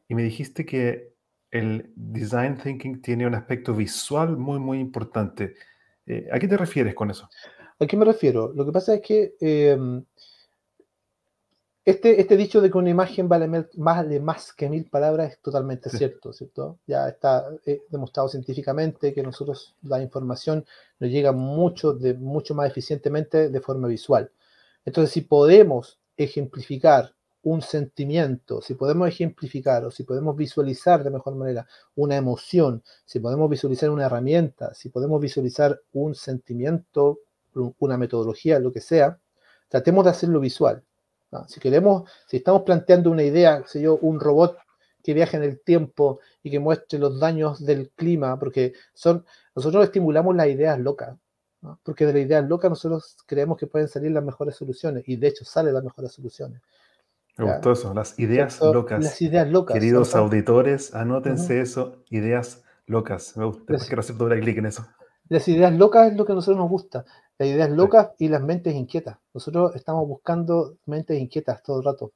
[0.07, 1.13] y me dijiste que
[1.51, 5.55] el design thinking tiene un aspecto visual muy, muy importante.
[6.05, 7.29] Eh, ¿A qué te refieres con eso?
[7.79, 8.51] ¿A qué me refiero?
[8.53, 10.03] Lo que pasa es que em,
[11.85, 16.31] este, este dicho de que una imagen vale, más que mil palabras es totalmente cierto,
[16.31, 16.79] ¿cierto?
[16.87, 20.65] Ya está eh, demostrado científicamente que nosotros la información
[20.99, 24.31] nos llega mucho, de, mucho más eficientemente de forma visual.
[24.85, 31.35] Entonces, si podemos ejemplificar un sentimiento, si podemos ejemplificar o si podemos visualizar de mejor
[31.35, 37.19] manera una emoción, si podemos visualizar una herramienta, si podemos visualizar un sentimiento,
[37.79, 39.19] una metodología, lo que sea,
[39.67, 40.83] tratemos de hacerlo visual.
[41.47, 44.57] Si queremos, si estamos planteando una idea, sé yo, un robot
[45.03, 49.83] que viaje en el tiempo y que muestre los daños del clima, porque son, nosotros
[49.83, 51.17] estimulamos las ideas locas,
[51.83, 55.27] porque de las ideas locas nosotros creemos que pueden salir las mejores soluciones, y de
[55.27, 56.61] hecho salen las mejores soluciones.
[57.37, 59.03] Me gustó eso, las ideas locas.
[59.03, 59.73] Las ideas locas.
[59.73, 63.35] Queridos auditores, anótense eso, ideas locas.
[63.37, 64.85] Me gusta, quiero hacer doble clic en eso.
[65.29, 67.05] Las ideas locas es lo que a nosotros nos gusta.
[67.39, 69.17] Las ideas locas y las mentes inquietas.
[69.33, 72.11] Nosotros estamos buscando mentes inquietas todo el rato.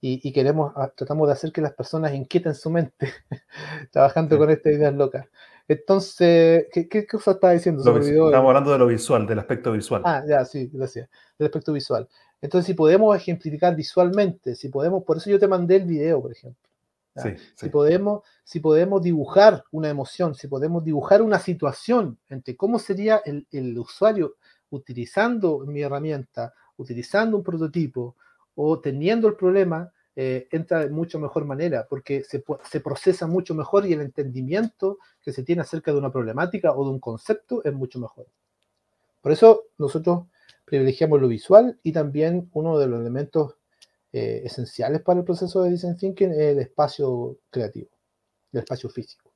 [0.00, 3.12] Y, queremos, ah, tratamos de hacer que las personas inquieten su mente
[3.90, 5.26] trabajando con estas ideas locas.
[5.70, 7.80] Entonces, ¿qué, qué cosa estaba diciendo?
[7.80, 10.02] estamos hablando de lo visual, del aspecto visual.
[10.04, 11.08] Ah, ya, sí, gracias.
[11.38, 12.08] Del aspecto visual.
[12.40, 16.32] Entonces, si podemos ejemplificar visualmente, si podemos, por eso yo te mandé el video, por
[16.32, 16.68] ejemplo.
[17.54, 23.22] Si, podemos, si podemos dibujar una emoción, si podemos dibujar una situación entre cómo sería
[23.24, 24.38] el, usuario
[24.70, 28.16] utilizando mi herramienta, utilizando un prototipo
[28.56, 33.54] o teniendo el problema, eh, entra de mucho mejor manera, porque se, se, procesa mucho
[33.54, 37.62] mejor y el entendimiento que se tiene acerca de una problemática o de un concepto
[37.64, 38.26] es mucho mejor.
[39.20, 40.26] Por eso nosotros
[40.64, 43.56] privilegiamos lo visual y también uno de los elementos
[44.12, 47.90] eh, esenciales para el proceso de design thinking es el espacio creativo,
[48.52, 49.30] el espacio físico.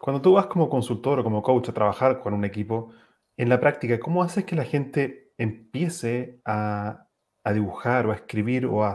[0.00, 2.92] Cuando tú vas como consultor o como coach a trabajar con un equipo,
[3.36, 7.03] en la práctica, ¿cómo haces que la gente empiece a,
[7.52, 8.94] dibujar o a escribir o a,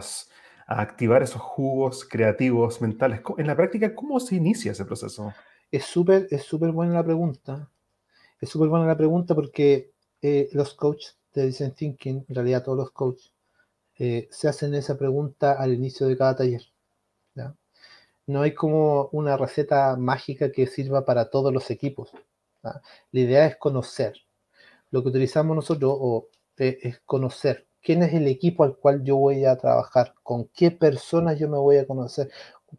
[0.66, 3.20] a, activar esos jugos creativos mentales?
[3.38, 5.32] En la práctica, ¿cómo se inicia ese proceso?
[5.70, 7.70] Es súper es buena la pregunta.
[8.40, 12.78] Es súper buena la pregunta porque eh, los coaches de Design Thinking, en realidad todos
[12.78, 13.32] los coaches,
[13.98, 16.62] eh, se hacen esa pregunta al inicio de cada taller.
[18.26, 22.12] No hay como una receta mágica que sirva para todos los equipos.
[22.62, 24.14] La idea es conocer.
[24.92, 29.16] Lo que utilizamos nosotros o, eh, es conocer quién es el equipo al cual yo
[29.16, 32.30] voy a trabajar, con qué personas yo me voy a conocer,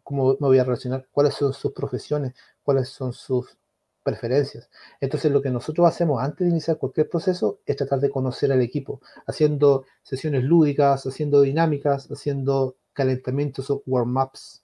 [0.02, 3.56] cómo me voy a relacionar, cuáles son sus profesiones, cuáles son sus
[4.02, 4.68] preferencias.
[5.00, 8.62] Entonces, lo que nosotros hacemos antes de iniciar cualquier proceso es tratar de conocer al
[8.62, 14.62] equipo, haciendo sesiones lúdicas, haciendo dinámicas, haciendo calentamientos o warm-ups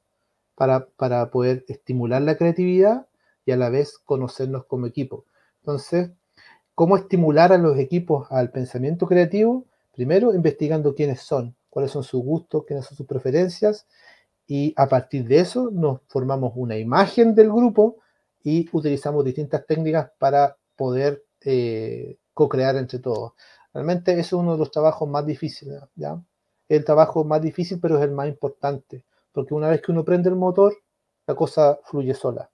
[0.54, 3.06] para, para poder estimular la creatividad
[3.46, 5.24] y a la vez conocernos como equipo.
[5.60, 6.10] Entonces,
[6.74, 9.67] ¿cómo estimular a los equipos al pensamiento creativo?
[9.98, 13.88] Primero, investigando quiénes son, cuáles son sus gustos, quiénes son sus preferencias,
[14.46, 17.96] y a partir de eso nos formamos una imagen del grupo
[18.44, 23.32] y utilizamos distintas técnicas para poder eh, co-crear entre todos.
[23.74, 26.22] Realmente es uno de los trabajos más difíciles, ¿ya?
[26.68, 30.28] El trabajo más difícil, pero es el más importante, porque una vez que uno prende
[30.28, 30.76] el motor,
[31.26, 32.48] la cosa fluye sola.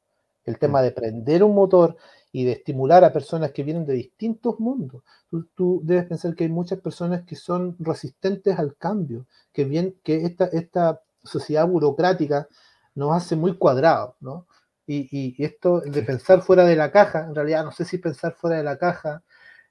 [0.44, 1.96] El tema de prender un motor
[2.32, 5.02] y de estimular a personas que vienen de distintos mundos.
[5.54, 10.24] Tú, debes pensar que hay muchas personas que son resistentes al cambio, que bien que
[10.24, 12.48] esta, esta sociedad burocrática
[12.96, 14.46] nos hace muy cuadrados, ¿no?
[14.86, 18.56] Y, esto de pensar fuera de la caja, en realidad no sé si pensar fuera
[18.58, 19.22] de la caja,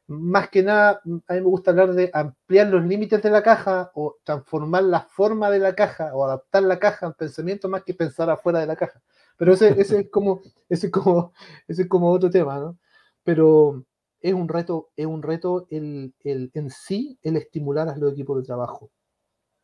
[0.07, 3.91] más que nada, a mí me gusta hablar de ampliar los límites de la caja
[3.93, 7.93] o transformar la forma de la caja o adaptar la caja al pensamiento más que
[7.93, 9.01] pensar afuera de la caja.
[9.43, 11.33] Pero ese, ese es como, ese como,
[11.67, 12.79] ese es como otro tema, ¿no?
[13.25, 13.83] Pero
[14.21, 18.37] es un reto, es un reto el, el en sí el estimular a los equipos
[18.37, 18.89] de trabajo.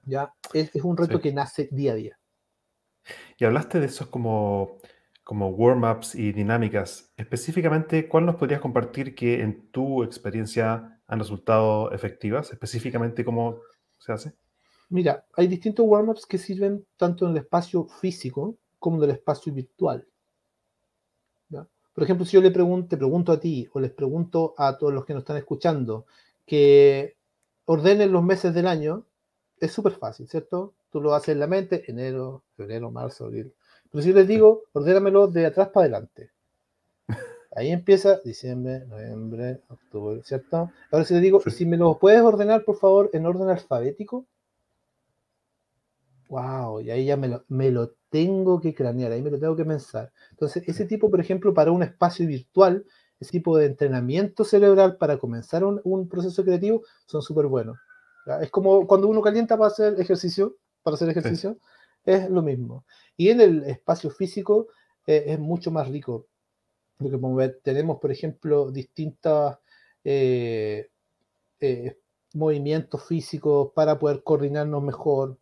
[0.04, 0.34] ¿ya?
[0.54, 2.20] Es, es un reto que nace día a día.
[3.38, 4.80] Y hablaste de esos como
[5.24, 7.14] como warm-ups y dinámicas.
[7.16, 12.52] Específicamente, ¿cuál nos podrías compartir que en tu experiencia han resultado efectivas?
[12.52, 13.62] Específicamente, ¿cómo
[13.98, 14.34] se hace?
[14.90, 19.54] Mira, hay distintos warm-ups que sirven tanto en el espacio físico como en el espacio
[19.54, 20.08] virtual.
[22.00, 24.94] Por ejemplo, si yo le pregunto, te pregunto a ti o les pregunto a todos
[24.94, 26.06] los que nos están escuchando
[26.46, 27.18] que
[27.66, 29.06] ordenen los meses del año,
[29.60, 30.74] es súper fácil, ¿cierto?
[30.92, 33.54] Tú lo haces en la mente, enero, febrero, marzo, abril,
[33.92, 36.32] pero si les digo, ordénamelo de atrás para adelante.
[37.54, 40.72] Ahí empieza diciembre, noviembre, octubre, ¿cierto?
[40.92, 44.26] Ahora si les digo, si me lo puedes ordenar, por favor, en orden alfabético.
[46.30, 49.56] Wow, y ahí ya me lo, me lo tengo que cranear, ahí me lo tengo
[49.56, 50.12] que pensar.
[50.32, 52.86] Entonces, ese tipo, por ejemplo, para un espacio virtual,
[53.20, 57.78] ese tipo de entrenamiento cerebral para comenzar un, proceso creativo son súper buenos.
[58.42, 61.58] Es como cuando uno calienta para hacer ejercicio, para hacer ejercicio,
[62.06, 62.86] es lo mismo.
[63.18, 64.68] Y en el espacio físico
[65.06, 66.28] eh, es mucho más rico.
[66.98, 69.58] Porque tenemos, por ejemplo, distintos
[70.04, 70.90] eh,
[71.60, 71.98] eh,
[72.34, 75.38] movimientos físicos para poder coordinarnos mejor.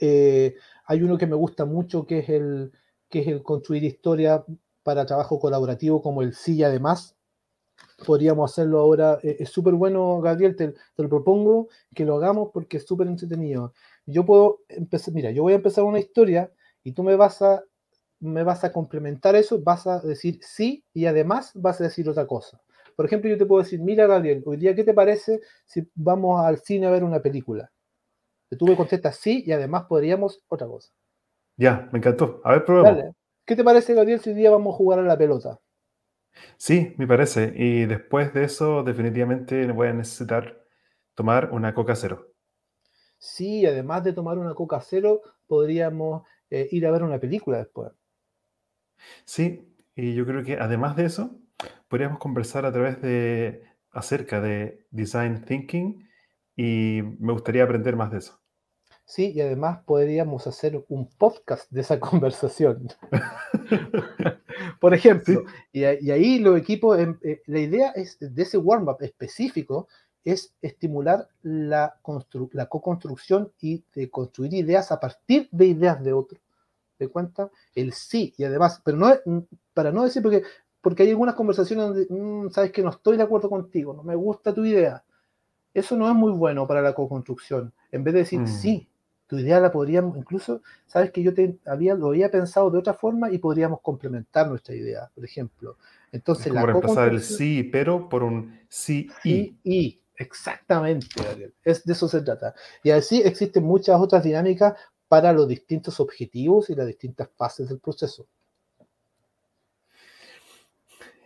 [0.00, 2.72] Hay uno que me gusta mucho que es el,
[3.08, 4.44] que es el construir historia
[4.82, 7.16] para trabajo colaborativo como el sí además.
[8.06, 9.18] Podríamos hacerlo ahora.
[9.22, 13.72] es súper bueno, Gabriel, te, te, lo propongo que lo hagamos porque es súper entretenido.
[14.06, 16.50] Yo puedo empezar, mira, yo voy a empezar una historia
[16.84, 17.62] y tú me vas a
[18.20, 22.26] me vas a complementar eso, vas a decir sí y además vas a decir otra
[22.26, 22.60] cosa.
[22.94, 26.40] Por ejemplo, yo te puedo decir, mira Gabriel, hoy día, ¿qué te parece si vamos
[26.44, 27.70] al cine a ver una película?
[28.58, 30.92] Tú me contestas sí y además podríamos otra cosa.
[31.56, 32.40] Ya, me encantó.
[32.44, 33.14] A ver, probemos.
[33.44, 35.60] ¿Qué te parece, Gabriel, si hoy día vamos a jugar a la pelota?
[36.56, 37.52] Sí, me parece.
[37.56, 40.64] Y después de eso, definitivamente voy a necesitar
[41.14, 42.28] tomar una coca cero.
[43.18, 47.92] Sí, además de tomar una coca cero, podríamos eh, ir a ver una película después.
[49.24, 51.38] Sí, y yo creo que además de eso,
[51.88, 56.05] podríamos conversar a través de acerca de design thinking
[56.56, 58.40] y me gustaría aprender más de eso.
[59.04, 62.88] Sí, y además podríamos hacer un podcast de esa conversación.
[64.80, 69.88] Por ejemplo, y, ahí los equipos, em, eh, la idea es de ese warm-up específico
[70.24, 72.00] es estimular la,
[72.52, 76.40] la co-construcción y de construir ideas a partir de ideas de otros
[76.98, 79.12] de cuenta el sí y además, pero no
[79.74, 80.42] para no decir porque
[80.80, 84.14] porque hay algunas conversaciones donde mm, sabes que no estoy de acuerdo contigo, no me
[84.14, 85.02] gusta tu idea.
[85.76, 87.70] Eso no es muy bueno para la co-construcción.
[87.92, 88.46] En vez de decir mm.
[88.46, 88.88] sí,
[89.26, 92.94] tu idea la podríamos, incluso, sabes que yo te había, lo había pensado de otra
[92.94, 95.76] forma y podríamos complementar nuestra idea, por ejemplo.
[96.12, 99.54] Entonces, la reemplazar el sí, pero por un sí y.
[99.62, 100.00] y.
[100.18, 101.08] Exactamente,
[101.62, 102.54] Es, de eso se trata.
[102.82, 104.72] Y así existen muchas otras dinámicas
[105.08, 108.26] para los distintos objetivos y las distintas fases del proceso.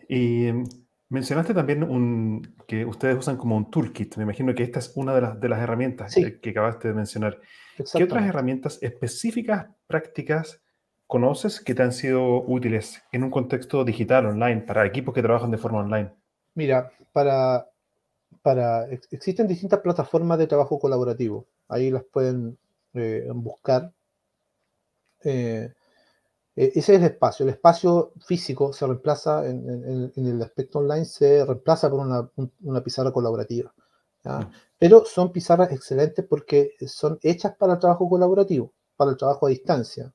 [0.08, 0.64] Y em,
[1.10, 4.16] mencionaste también un, que ustedes usan como un toolkit.
[4.16, 7.40] Me imagino que esta es una de las, de las herramientas que acabaste de mencionar.
[7.76, 10.62] ¿Qué otras herramientas específicas, prácticas,
[11.06, 15.50] conoces que te han sido útiles en un contexto digital, online, para equipos que trabajan
[15.50, 16.12] de forma online?
[16.54, 17.68] Mira, para,
[18.42, 21.48] para existen distintas plataformas de trabajo colaborativo.
[21.68, 22.56] Ahí las pueden
[22.94, 23.92] eh, buscar.
[25.24, 25.72] Eh,
[26.56, 27.44] ese es el espacio.
[27.44, 33.72] El espacio físico se reemplaza en, el aspecto online, se reemplaza por una, pizarra colaborativa.
[34.24, 34.42] Mm.
[34.78, 39.50] Pero son pizarras excelentes porque son hechas para el trabajo colaborativo, para el trabajo a
[39.50, 40.12] distancia.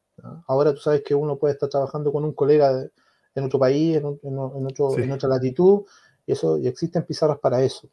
[0.47, 2.87] Ahora tú sabes que uno puede estar trabajando con un colega
[3.33, 5.83] en otro país, en, en otra latitud,
[6.25, 7.89] y eso y existen pizarras para eso.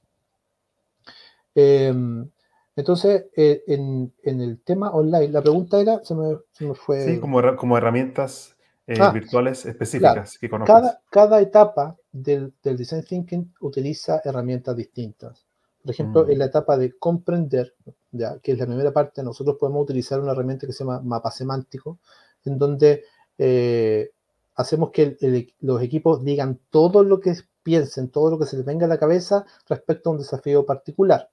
[1.54, 2.30] Em,
[2.74, 6.38] entonces, eh, en, el tema online, la pregunta era, se me,
[6.74, 7.04] fue...
[7.04, 8.56] Sí, como, como herramientas
[8.86, 10.80] eh, ah, virtuales específicas que conozcas.
[10.80, 15.46] Cada, cada etapa del, Design Thinking utiliza herramientas distintas.
[15.82, 16.48] Por ejemplo, en la mm.
[16.48, 17.74] etapa de comprender,
[18.10, 21.30] ya, que es la primera parte, nosotros podemos utilizar una herramienta que se llama mapa
[21.30, 21.98] semántico,
[22.44, 23.04] en donde
[23.36, 24.12] eh,
[24.54, 25.16] hacemos que
[25.60, 28.98] los equipos digan todo lo que piensen, todo lo que se les venga a la
[28.98, 31.30] cabeza respecto a un desafío particular.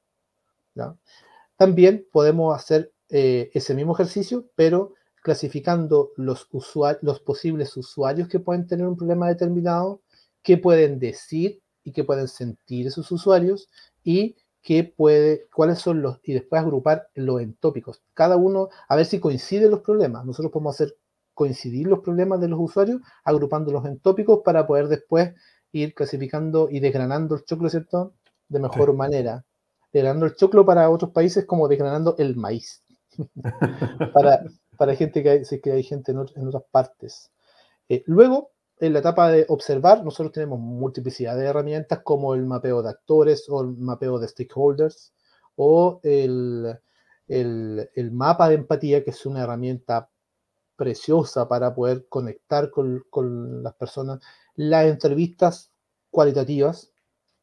[0.75, 0.95] ¿ya?
[1.59, 6.47] También podemos hacer eh, ese mismo ejercicio, pero clasificando los,
[7.01, 10.01] los posibles usuarios que pueden tener un problema determinado,
[10.41, 13.67] qué pueden decir y qué pueden sentir esos usuarios
[14.05, 18.01] y qué puede, cuáles son los, y después agrupar los entópicos.
[18.13, 20.25] Cada uno, a ver si coinciden los problemas.
[20.25, 20.95] Nosotros podemos hacer
[21.33, 25.33] coincidir los problemas de los usuarios, agrupando los entópicos para poder después
[25.73, 28.13] ir clasificando y desgranando el choclo, ¿cierto?
[28.47, 29.43] De mejor manera
[29.91, 32.83] desgranando el choclo para otros países como desgranando el maíz.
[34.13, 34.43] para,
[34.77, 37.31] para gente que hay, que hay gente en, otras partes.
[37.89, 42.81] Eh, luego, en la etapa de observar, nosotros tenemos multiplicidad de herramientas como el mapeo
[42.81, 45.13] de actores o el mapeo de stakeholders
[45.57, 46.79] o el,
[47.27, 50.09] el, mapa de empatía, que es una herramienta
[50.77, 54.21] preciosa para poder conectar con, con las personas.
[54.55, 55.71] Las entrevistas
[56.09, 56.93] cualitativas,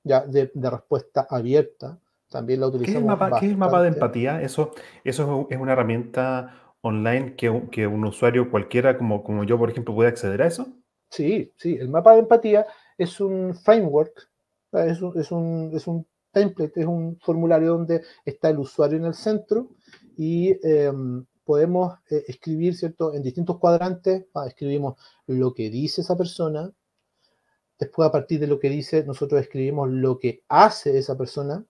[0.04, 2.96] ya de, de respuesta abierta, también la utilizamos.
[3.40, 4.42] ¿Qué es el mapa, de empatía?
[4.42, 4.72] Eso,
[5.04, 9.94] eso es una herramienta online que, que, un usuario cualquiera, como, como yo, por ejemplo,
[9.94, 10.68] puede acceder a eso.
[11.10, 11.76] Sí, sí.
[11.80, 12.66] El mapa de empatía
[12.98, 14.28] es un framework,
[14.72, 19.06] es un, es un, es un template, es un formulario donde está el usuario en
[19.06, 19.70] el centro
[20.16, 23.14] y em, podemos eh, escribir, ¿cierto?
[23.14, 26.70] En distintos cuadrantes, ah, escribimos lo que dice esa persona,
[27.78, 31.64] después a partir de lo que dice, nosotros escribimos lo que hace esa persona,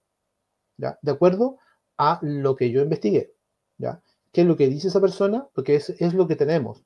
[0.77, 1.57] De acuerdo
[1.97, 3.33] a lo que yo investigué,
[3.77, 4.01] ¿ya?
[4.31, 5.47] ¿Qué es lo que dice esa persona?
[5.53, 6.83] Porque es, es lo que tenemos,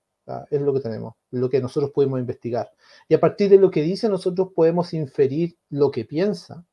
[0.49, 2.71] es lo que tenemos, lo que nosotros podemos investigar.
[3.09, 6.65] Y a partir de lo que dice, nosotros podemos inferir lo que piensa,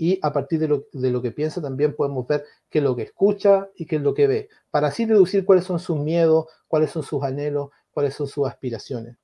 [0.00, 2.96] y a partir de lo, de lo, que piensa también podemos ver qué es lo
[2.96, 6.46] que escucha y qué es lo que ve, para así deducir cuáles son sus miedos,
[6.68, 9.18] cuáles son sus anhelos, cuáles son sus aspiraciones.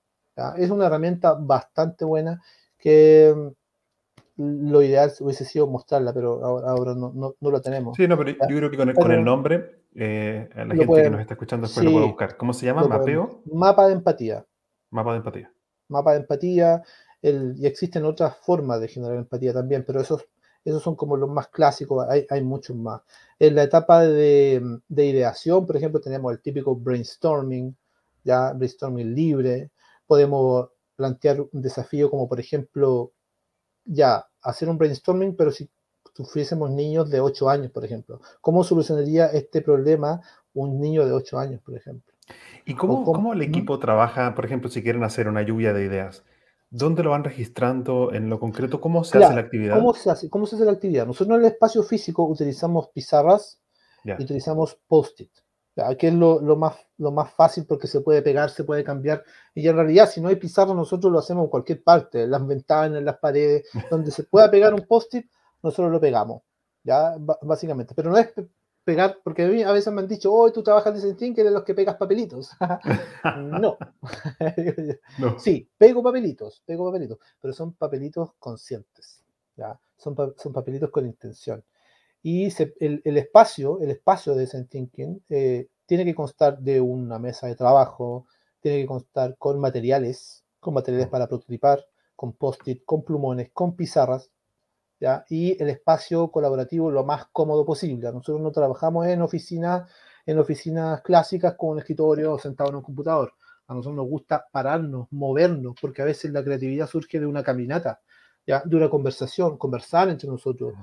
[0.59, 2.43] Es una herramienta bastante buena
[2.77, 3.49] que mm,
[4.37, 7.97] lo ideal hubiese sido mostrarla, pero ahora, no, no, no, lo tenemos.
[7.97, 11.11] Sí, no, pero yo creo que con el, con el nombre, eh, la gente que
[11.11, 12.37] nos está escuchando después lo puede buscar.
[12.37, 12.87] ¿Cómo se llama?
[12.87, 13.43] ¿Mapeo?
[13.53, 14.45] Mapa de empatía.
[14.91, 15.53] Mapa de empatía.
[15.89, 16.83] Mapa de empatía.
[17.23, 20.27] El, y existen otras formas de generar empatía también, pero esos
[20.67, 23.01] esos son como los más clásicos, hay, hay muchos más.
[23.39, 27.77] En la etapa de, de, ideación, por ejemplo, tenemos el típico brainstorming,
[28.25, 29.71] ya brainstorming libre.
[30.09, 33.13] Podemos plantear un desafío como, por ejemplo,
[33.87, 35.71] ya hacer un brainstorming, pero si
[36.15, 38.21] tuviésemos niños de 8 años, por ejemplo.
[38.41, 40.21] ¿Cómo solucionaría este problema
[40.55, 42.13] un niño de 8 años, por ejemplo?
[42.65, 45.85] ¿Y cómo, cómo, cómo el equipo trabaja, por ejemplo, si quieren hacer una lluvia de
[45.85, 46.25] ideas?
[46.71, 48.81] ¿Dónde lo van registrando en lo concreto?
[48.81, 49.77] ¿Cómo se hace la actividad?
[49.77, 51.07] ¿cómo se hace, ¿Cómo se hace la actividad?
[51.07, 53.61] Nosotros en el espacio físico utilizamos pizarras
[54.05, 55.31] y utilizamos post-it,
[55.99, 59.25] que es lo, lo, más, lo más fácil porque se puede pegar, se puede cambiar.
[59.55, 62.47] Y en realidad, si no hay pizarra, nosotros lo hacemos en cualquier parte, en las
[62.47, 65.27] ventanas, en las paredes, donde se pueda pegar un post-it,
[65.63, 66.43] nosotros lo pegamos,
[66.83, 67.15] ¿ya?
[67.43, 67.95] básicamente.
[67.95, 68.33] Pero no es
[68.85, 71.43] pegar, porque a mí a veces me han dicho, oh, tú trabajas de Sentin, que
[71.43, 72.53] eres los que pegas papelitos.
[73.37, 73.77] no.
[75.19, 75.39] no.
[75.39, 79.25] Sí, pego papelitos, pego papelitos, pero son papelitos conscientes,
[79.57, 79.79] ¿ya?
[79.97, 81.63] Son, son papelitos con intención.
[82.29, 87.47] Y el, el, espacio, el espacio de Sentinking eh, tiene que constar de una mesa
[87.47, 88.27] de trabajo,
[88.59, 94.33] tiene que constar con materiales, con materiales para prototipar, con post-it, con plumones, con pizarras,
[95.29, 98.11] y el espacio colaborativo lo más cómodo posible.
[98.11, 99.89] Nosotros no trabajamos en oficinas,
[100.27, 103.35] en oficinas clásicas con un escritorio sentado en un computador.
[103.69, 108.01] A nosotros nos gusta pararnos, movernos, porque a veces la creatividad surge de una caminata,
[108.45, 108.65] ¿ya?
[108.65, 110.75] de una conversación, conversar entre nosotros.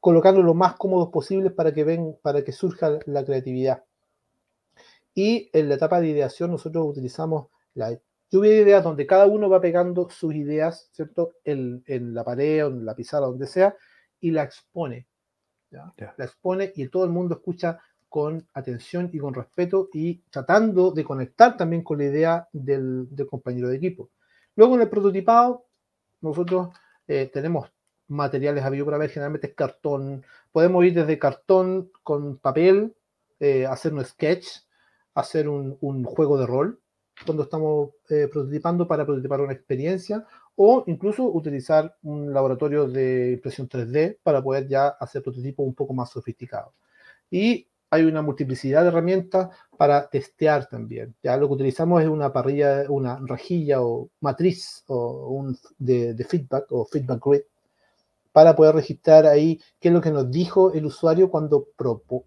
[0.00, 3.84] Colocando lo más cómodos posibles para que, ven, para que surja la creatividad.
[5.14, 7.98] Y en la etapa de ideación nosotros utilizamos la
[8.30, 11.34] lluvia de ideas donde cada uno va pegando sus ideas, ¿cierto?
[11.44, 13.76] En, en la pared o en la pizarra, donde sea,
[14.20, 15.06] y la expone.
[15.70, 15.92] ¿ya?
[16.16, 21.04] La expone y todo el mundo escucha con atención y con respeto y tratando de
[21.04, 24.10] conectar también con la idea del, del compañero de equipo.
[24.56, 25.66] Luego en el prototipado,
[26.20, 26.70] nosotros
[27.06, 27.70] eh, tenemos
[28.10, 30.24] materiales a para ver, generalmente es cartón.
[30.52, 32.94] Podemos ir desde cartón con papel,
[33.38, 34.46] eh, hacer un sketch,
[35.14, 36.80] hacer un, un juego de rol,
[37.24, 40.24] cuando estamos eh, prototipando para prototipar una experiencia
[40.56, 45.94] o incluso utilizar un laboratorio de impresión 3D para poder ya hacer prototipos un poco
[45.94, 46.74] más sofisticados.
[47.30, 51.14] Y hay una multiplicidad de herramientas para testear también.
[51.22, 56.24] Ya lo que utilizamos es una parrilla, una rejilla o matriz o un, de, de
[56.24, 57.42] feedback o feedback grid
[58.32, 61.68] para poder registrar ahí qué es lo que nos dijo el usuario cuando,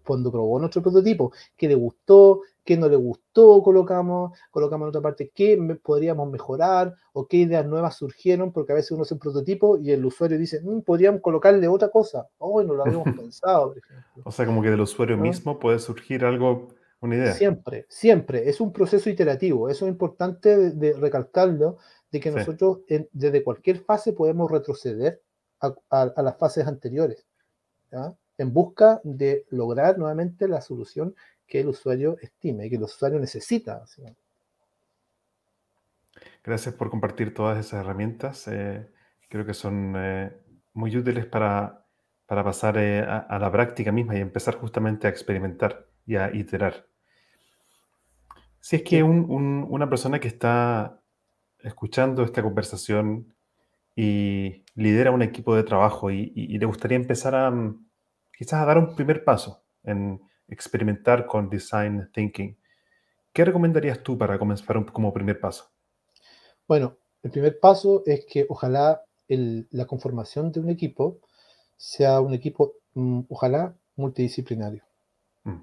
[0.02, 5.02] cuando probó nuestro prototipo, qué le gustó, qué no le gustó, colocamos, colocamos en otra
[5.02, 9.20] parte qué podríamos mejorar o qué ideas nuevas surgieron, porque a veces uno hace un
[9.20, 13.68] prototipo y el usuario dice, mm, podríamos colocarle otra cosa, oh, no lo habíamos pensado,
[13.68, 14.22] por ejemplo.
[14.24, 16.68] O sea, como que del usuario mismo puede surgir algo,
[17.00, 17.34] una idea.
[17.34, 21.78] Siempre, siempre, es un proceso iterativo, eso es importante de, recalcarlo,
[22.10, 22.80] de que nosotros
[23.12, 25.20] desde cualquier fase podemos retroceder
[25.60, 27.26] a, las fases anteriores,
[28.36, 31.14] en busca de lograr nuevamente la solución
[31.46, 33.84] que el usuario estime, que el usuario necesita.
[36.42, 38.48] Gracias por compartir todas esas herramientas.
[38.48, 38.90] Eh,
[39.28, 40.36] creo que son eh,
[40.72, 41.86] muy útiles para,
[42.26, 46.86] para pasar eh, a, la práctica misma y empezar justamente a experimentar y a iterar.
[48.60, 51.02] Si es que una persona que está
[51.58, 53.33] escuchando esta conversación
[53.96, 57.86] y lidera un equipo de trabajo y, le gustaría empezar a mm,
[58.36, 62.58] quizás a dar un primer paso en experimentar con design thinking,
[63.32, 65.70] ¿qué recomendarías tú para comenzar como primer paso?
[66.66, 71.20] Bueno, el primer paso es que ojalá la conformación de un equipo
[71.76, 74.82] sea un equipo, mm, ojalá multidisciplinario.
[75.44, 75.62] Mm.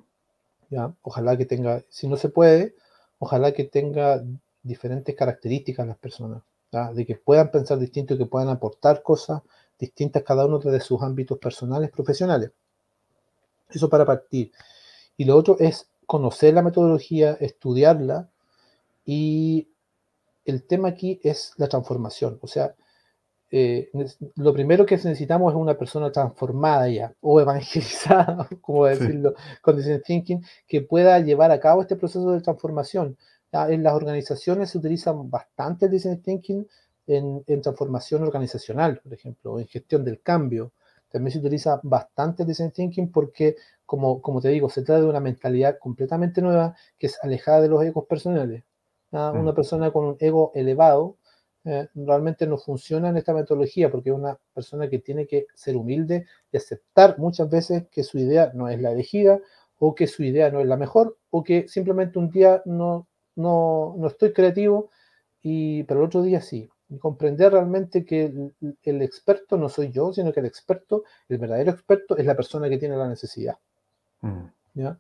[0.70, 0.94] ¿Ya?
[1.02, 2.76] Ojalá que tenga, si no se puede,
[3.20, 4.24] ojalá que tenga
[4.64, 9.42] diferentes características las personas de que puedan pensar distinto y que puedan aportar cosas
[9.78, 12.52] distintas cada uno de sus ámbitos personales, profesionales.
[13.70, 14.52] Eso para partir.
[15.18, 18.30] Y lo otro es conocer la metodología, estudiarla
[19.06, 19.70] y
[20.46, 22.40] el tema aquí es la transformación.
[22.42, 22.76] O sea,
[23.54, 23.92] eh,
[24.36, 30.02] lo primero que necesitamos es una persona transformada ya o evangelizada, como decirlo, con design
[30.06, 33.18] thinking, que pueda llevar a cabo este proceso de transformación.
[33.52, 36.68] En las organizaciones se utiliza bastante el design thinking
[37.08, 40.72] en, en, transformación organizacional, por ejemplo, en gestión del cambio.
[41.10, 45.10] También se utiliza bastante el design thinking porque, como, como te digo, se trata de
[45.10, 48.64] una mentalidad completamente nueva que es alejada de los egos personales.
[49.12, 49.56] Una mm.
[49.56, 51.18] persona con un ego elevado
[51.66, 55.76] eh, realmente no funciona en esta metodología porque es una persona que tiene que ser
[55.76, 59.40] humilde y aceptar muchas veces que su idea no es la elegida
[59.78, 63.08] o que su idea no es la mejor o que simplemente un día no,
[63.42, 64.92] no, no estoy creativo
[65.42, 66.70] y pero el otro día sí.
[66.90, 68.34] Y comprender realmente que
[68.84, 72.70] el, experto no soy yo, sino que el experto, el verdadero experto, es la persona
[72.70, 73.58] que tiene la necesidad.
[74.22, 74.46] Mm.
[74.76, 74.98] ¿ya?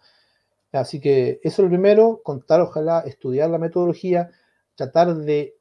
[0.71, 4.29] Así que eso es lo primero, contar, ojalá, estudiar la metodología,
[4.75, 5.55] tratar de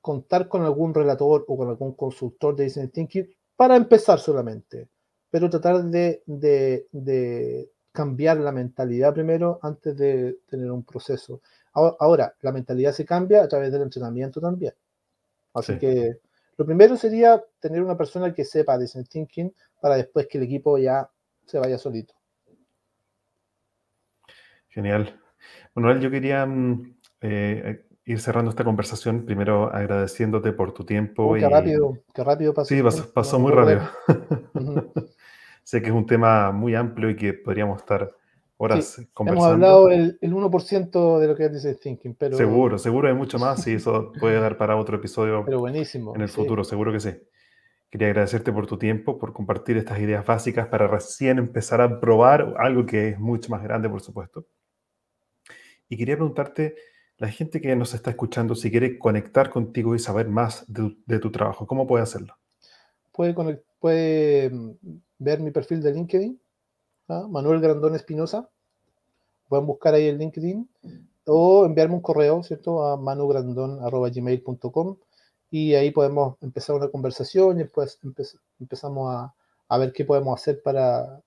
[0.00, 4.88] contar con algún relator o con algún consultor de design thinking para empezar solamente,
[5.30, 11.40] pero tratar de, de, cambiar la mentalidad primero antes de tener un proceso.
[11.74, 14.72] Ahora, la mentalidad se cambia a través del entrenamiento también.
[15.52, 16.18] Así que
[16.56, 20.78] lo primero sería tener una persona que sepa design thinking para después que el equipo
[20.78, 21.10] ya
[21.46, 22.14] se vaya solito.
[24.68, 25.20] Genial.
[25.74, 31.26] Manuel, yo quería mm, eh, ir cerrando esta conversación, primero agradeciéndote por tu tiempo.
[31.26, 32.68] Oh, qué rápido, qué rápido pasó.
[32.68, 33.82] Sí, pasó, muy rápido.
[35.62, 38.10] sé que es un tema muy amplio y que podríamos estar
[38.56, 39.44] horas conversando.
[39.44, 42.36] Hemos hablado el, el 1% de lo que es Design Thinking, pero...
[42.36, 46.22] Seguro, seguro hay mucho más y eso puede dar para otro episodio pero buenísimo, en
[46.22, 47.10] el futuro, seguro que sí.
[47.90, 52.54] Quería agradecerte por tu tiempo, por compartir estas ideas básicas para recién empezar a probar
[52.58, 54.46] algo que es mucho más grande, por supuesto.
[55.88, 56.74] Y quería preguntarte,
[57.18, 61.30] la gente que nos está escuchando, si quiere conectar contigo y saber más de, tu
[61.30, 62.36] trabajo, ¿cómo puede hacerlo?
[63.12, 64.70] Puede, puede mm,
[65.18, 66.40] ver mi perfil de LinkedIn,
[67.08, 67.26] ¿ah?
[67.28, 68.48] Manuel Grandón Espinosa.
[69.48, 70.68] Pueden buscar ahí el LinkedIn
[71.26, 72.84] o enviarme un correo, ¿cierto?
[72.84, 74.96] A manugrandon.gmail.com
[75.50, 78.00] y ahí podemos empezar una conversación y después
[78.58, 79.34] empezamos a,
[79.68, 81.22] a, ver qué podemos hacer para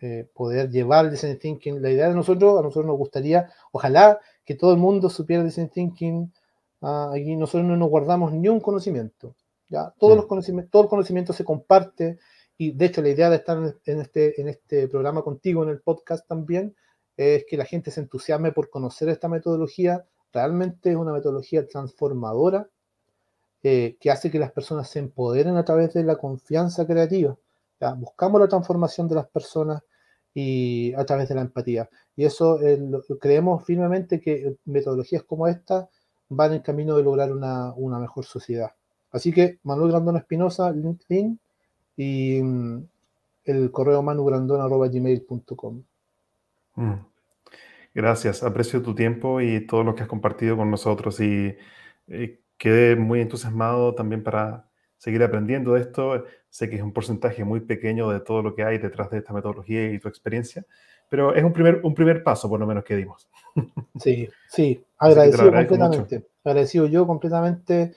[0.00, 1.82] eh, poder llevar el design thinking.
[1.82, 5.68] La idea de nosotros, a nosotros nos gustaría, ojalá que todo el mundo supiera design
[5.68, 6.32] thinking.
[6.82, 9.34] Ah, aquí nosotros no nos guardamos ni un conocimiento.
[9.68, 9.92] ¿ya?
[9.98, 10.28] Todos los mm.
[10.28, 12.18] conocimientos, todo el conocimiento se comparte
[12.58, 15.80] y de hecho la idea de estar en este, en este programa contigo, en el
[15.80, 16.74] podcast también,
[17.16, 20.04] es que la gente se entusiasme por conocer esta metodología.
[20.32, 22.68] Realmente es una metodología transformadora
[23.62, 27.36] eh, que hace que las personas se empoderen a través de la confianza creativa.
[27.96, 29.82] Buscamos la transformación de las personas
[30.34, 31.88] y a través de la empatía.
[32.16, 32.80] Y eso eh,
[33.20, 35.88] creemos firmemente que metodologías como esta
[36.28, 38.72] van en camino de lograr una, mejor sociedad.
[39.10, 41.38] Así que Manuel Grandón Espinosa, LinkedIn
[41.98, 42.88] y mm,
[43.44, 45.82] el correo manugrandon.gmail.com.
[46.76, 46.94] Mm.
[47.94, 51.56] Gracias, aprecio tu tiempo y todo lo que has compartido con nosotros y
[52.06, 56.24] eh, quedé muy entusiasmado también para seguir aprendiendo de esto.
[56.48, 59.32] Sé que es un porcentaje muy pequeño de todo lo que hay detrás de esta
[59.32, 60.64] metodología y tu experiencia,
[61.08, 63.28] pero es un primer, un primer paso, por lo menos, que dimos.
[63.98, 66.24] Sí, sí, agradecido completamente.
[66.44, 67.94] Agradecido yo completamente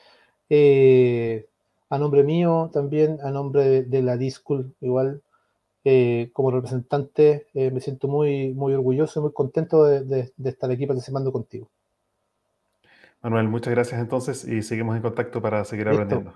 [0.50, 1.46] eh,
[1.92, 5.22] a nombre mío, también a nombre de, la Discool, igual.
[5.84, 10.72] Eh, como representante, eh, me siento muy, muy orgulloso y muy contento de, de, estar
[10.72, 11.68] aquí participando contigo.
[13.22, 16.34] Manuel, muchas gracias entonces y seguimos en contacto para seguir aprendiendo.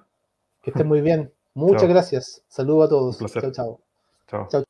[0.62, 1.32] Que estén muy bien.
[1.54, 2.44] Muchas gracias.
[2.50, 3.18] Saludos a todos.
[3.32, 3.52] Chao,
[4.28, 4.48] chao.
[4.50, 4.64] Chao.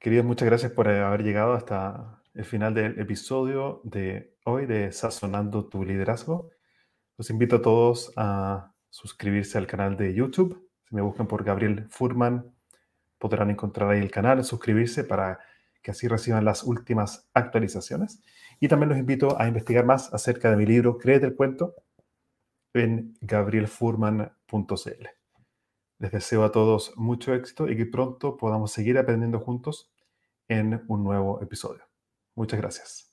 [0.00, 5.66] Queridos, muchas gracias por haber llegado hasta el final del episodio de hoy de Sazonando
[5.66, 6.50] tu liderazgo.
[7.18, 10.70] Los invito a todos a suscribirse al canal de YouTube.
[10.88, 12.54] Si me buscan por Gabriel Furman,
[13.18, 15.40] podrán encontrar ahí el canal, suscribirse para
[15.82, 18.22] que así reciban las últimas actualizaciones.
[18.60, 21.74] Y también los invito a investigar más acerca de mi libro Créete el cuento,
[22.72, 25.08] en gabrielfurman.cl.
[25.98, 29.90] Les deseo a todos mucho éxito y que pronto podamos seguir aprendiendo juntos
[30.46, 31.82] en un nuevo episodio.
[32.36, 33.12] Muchas gracias.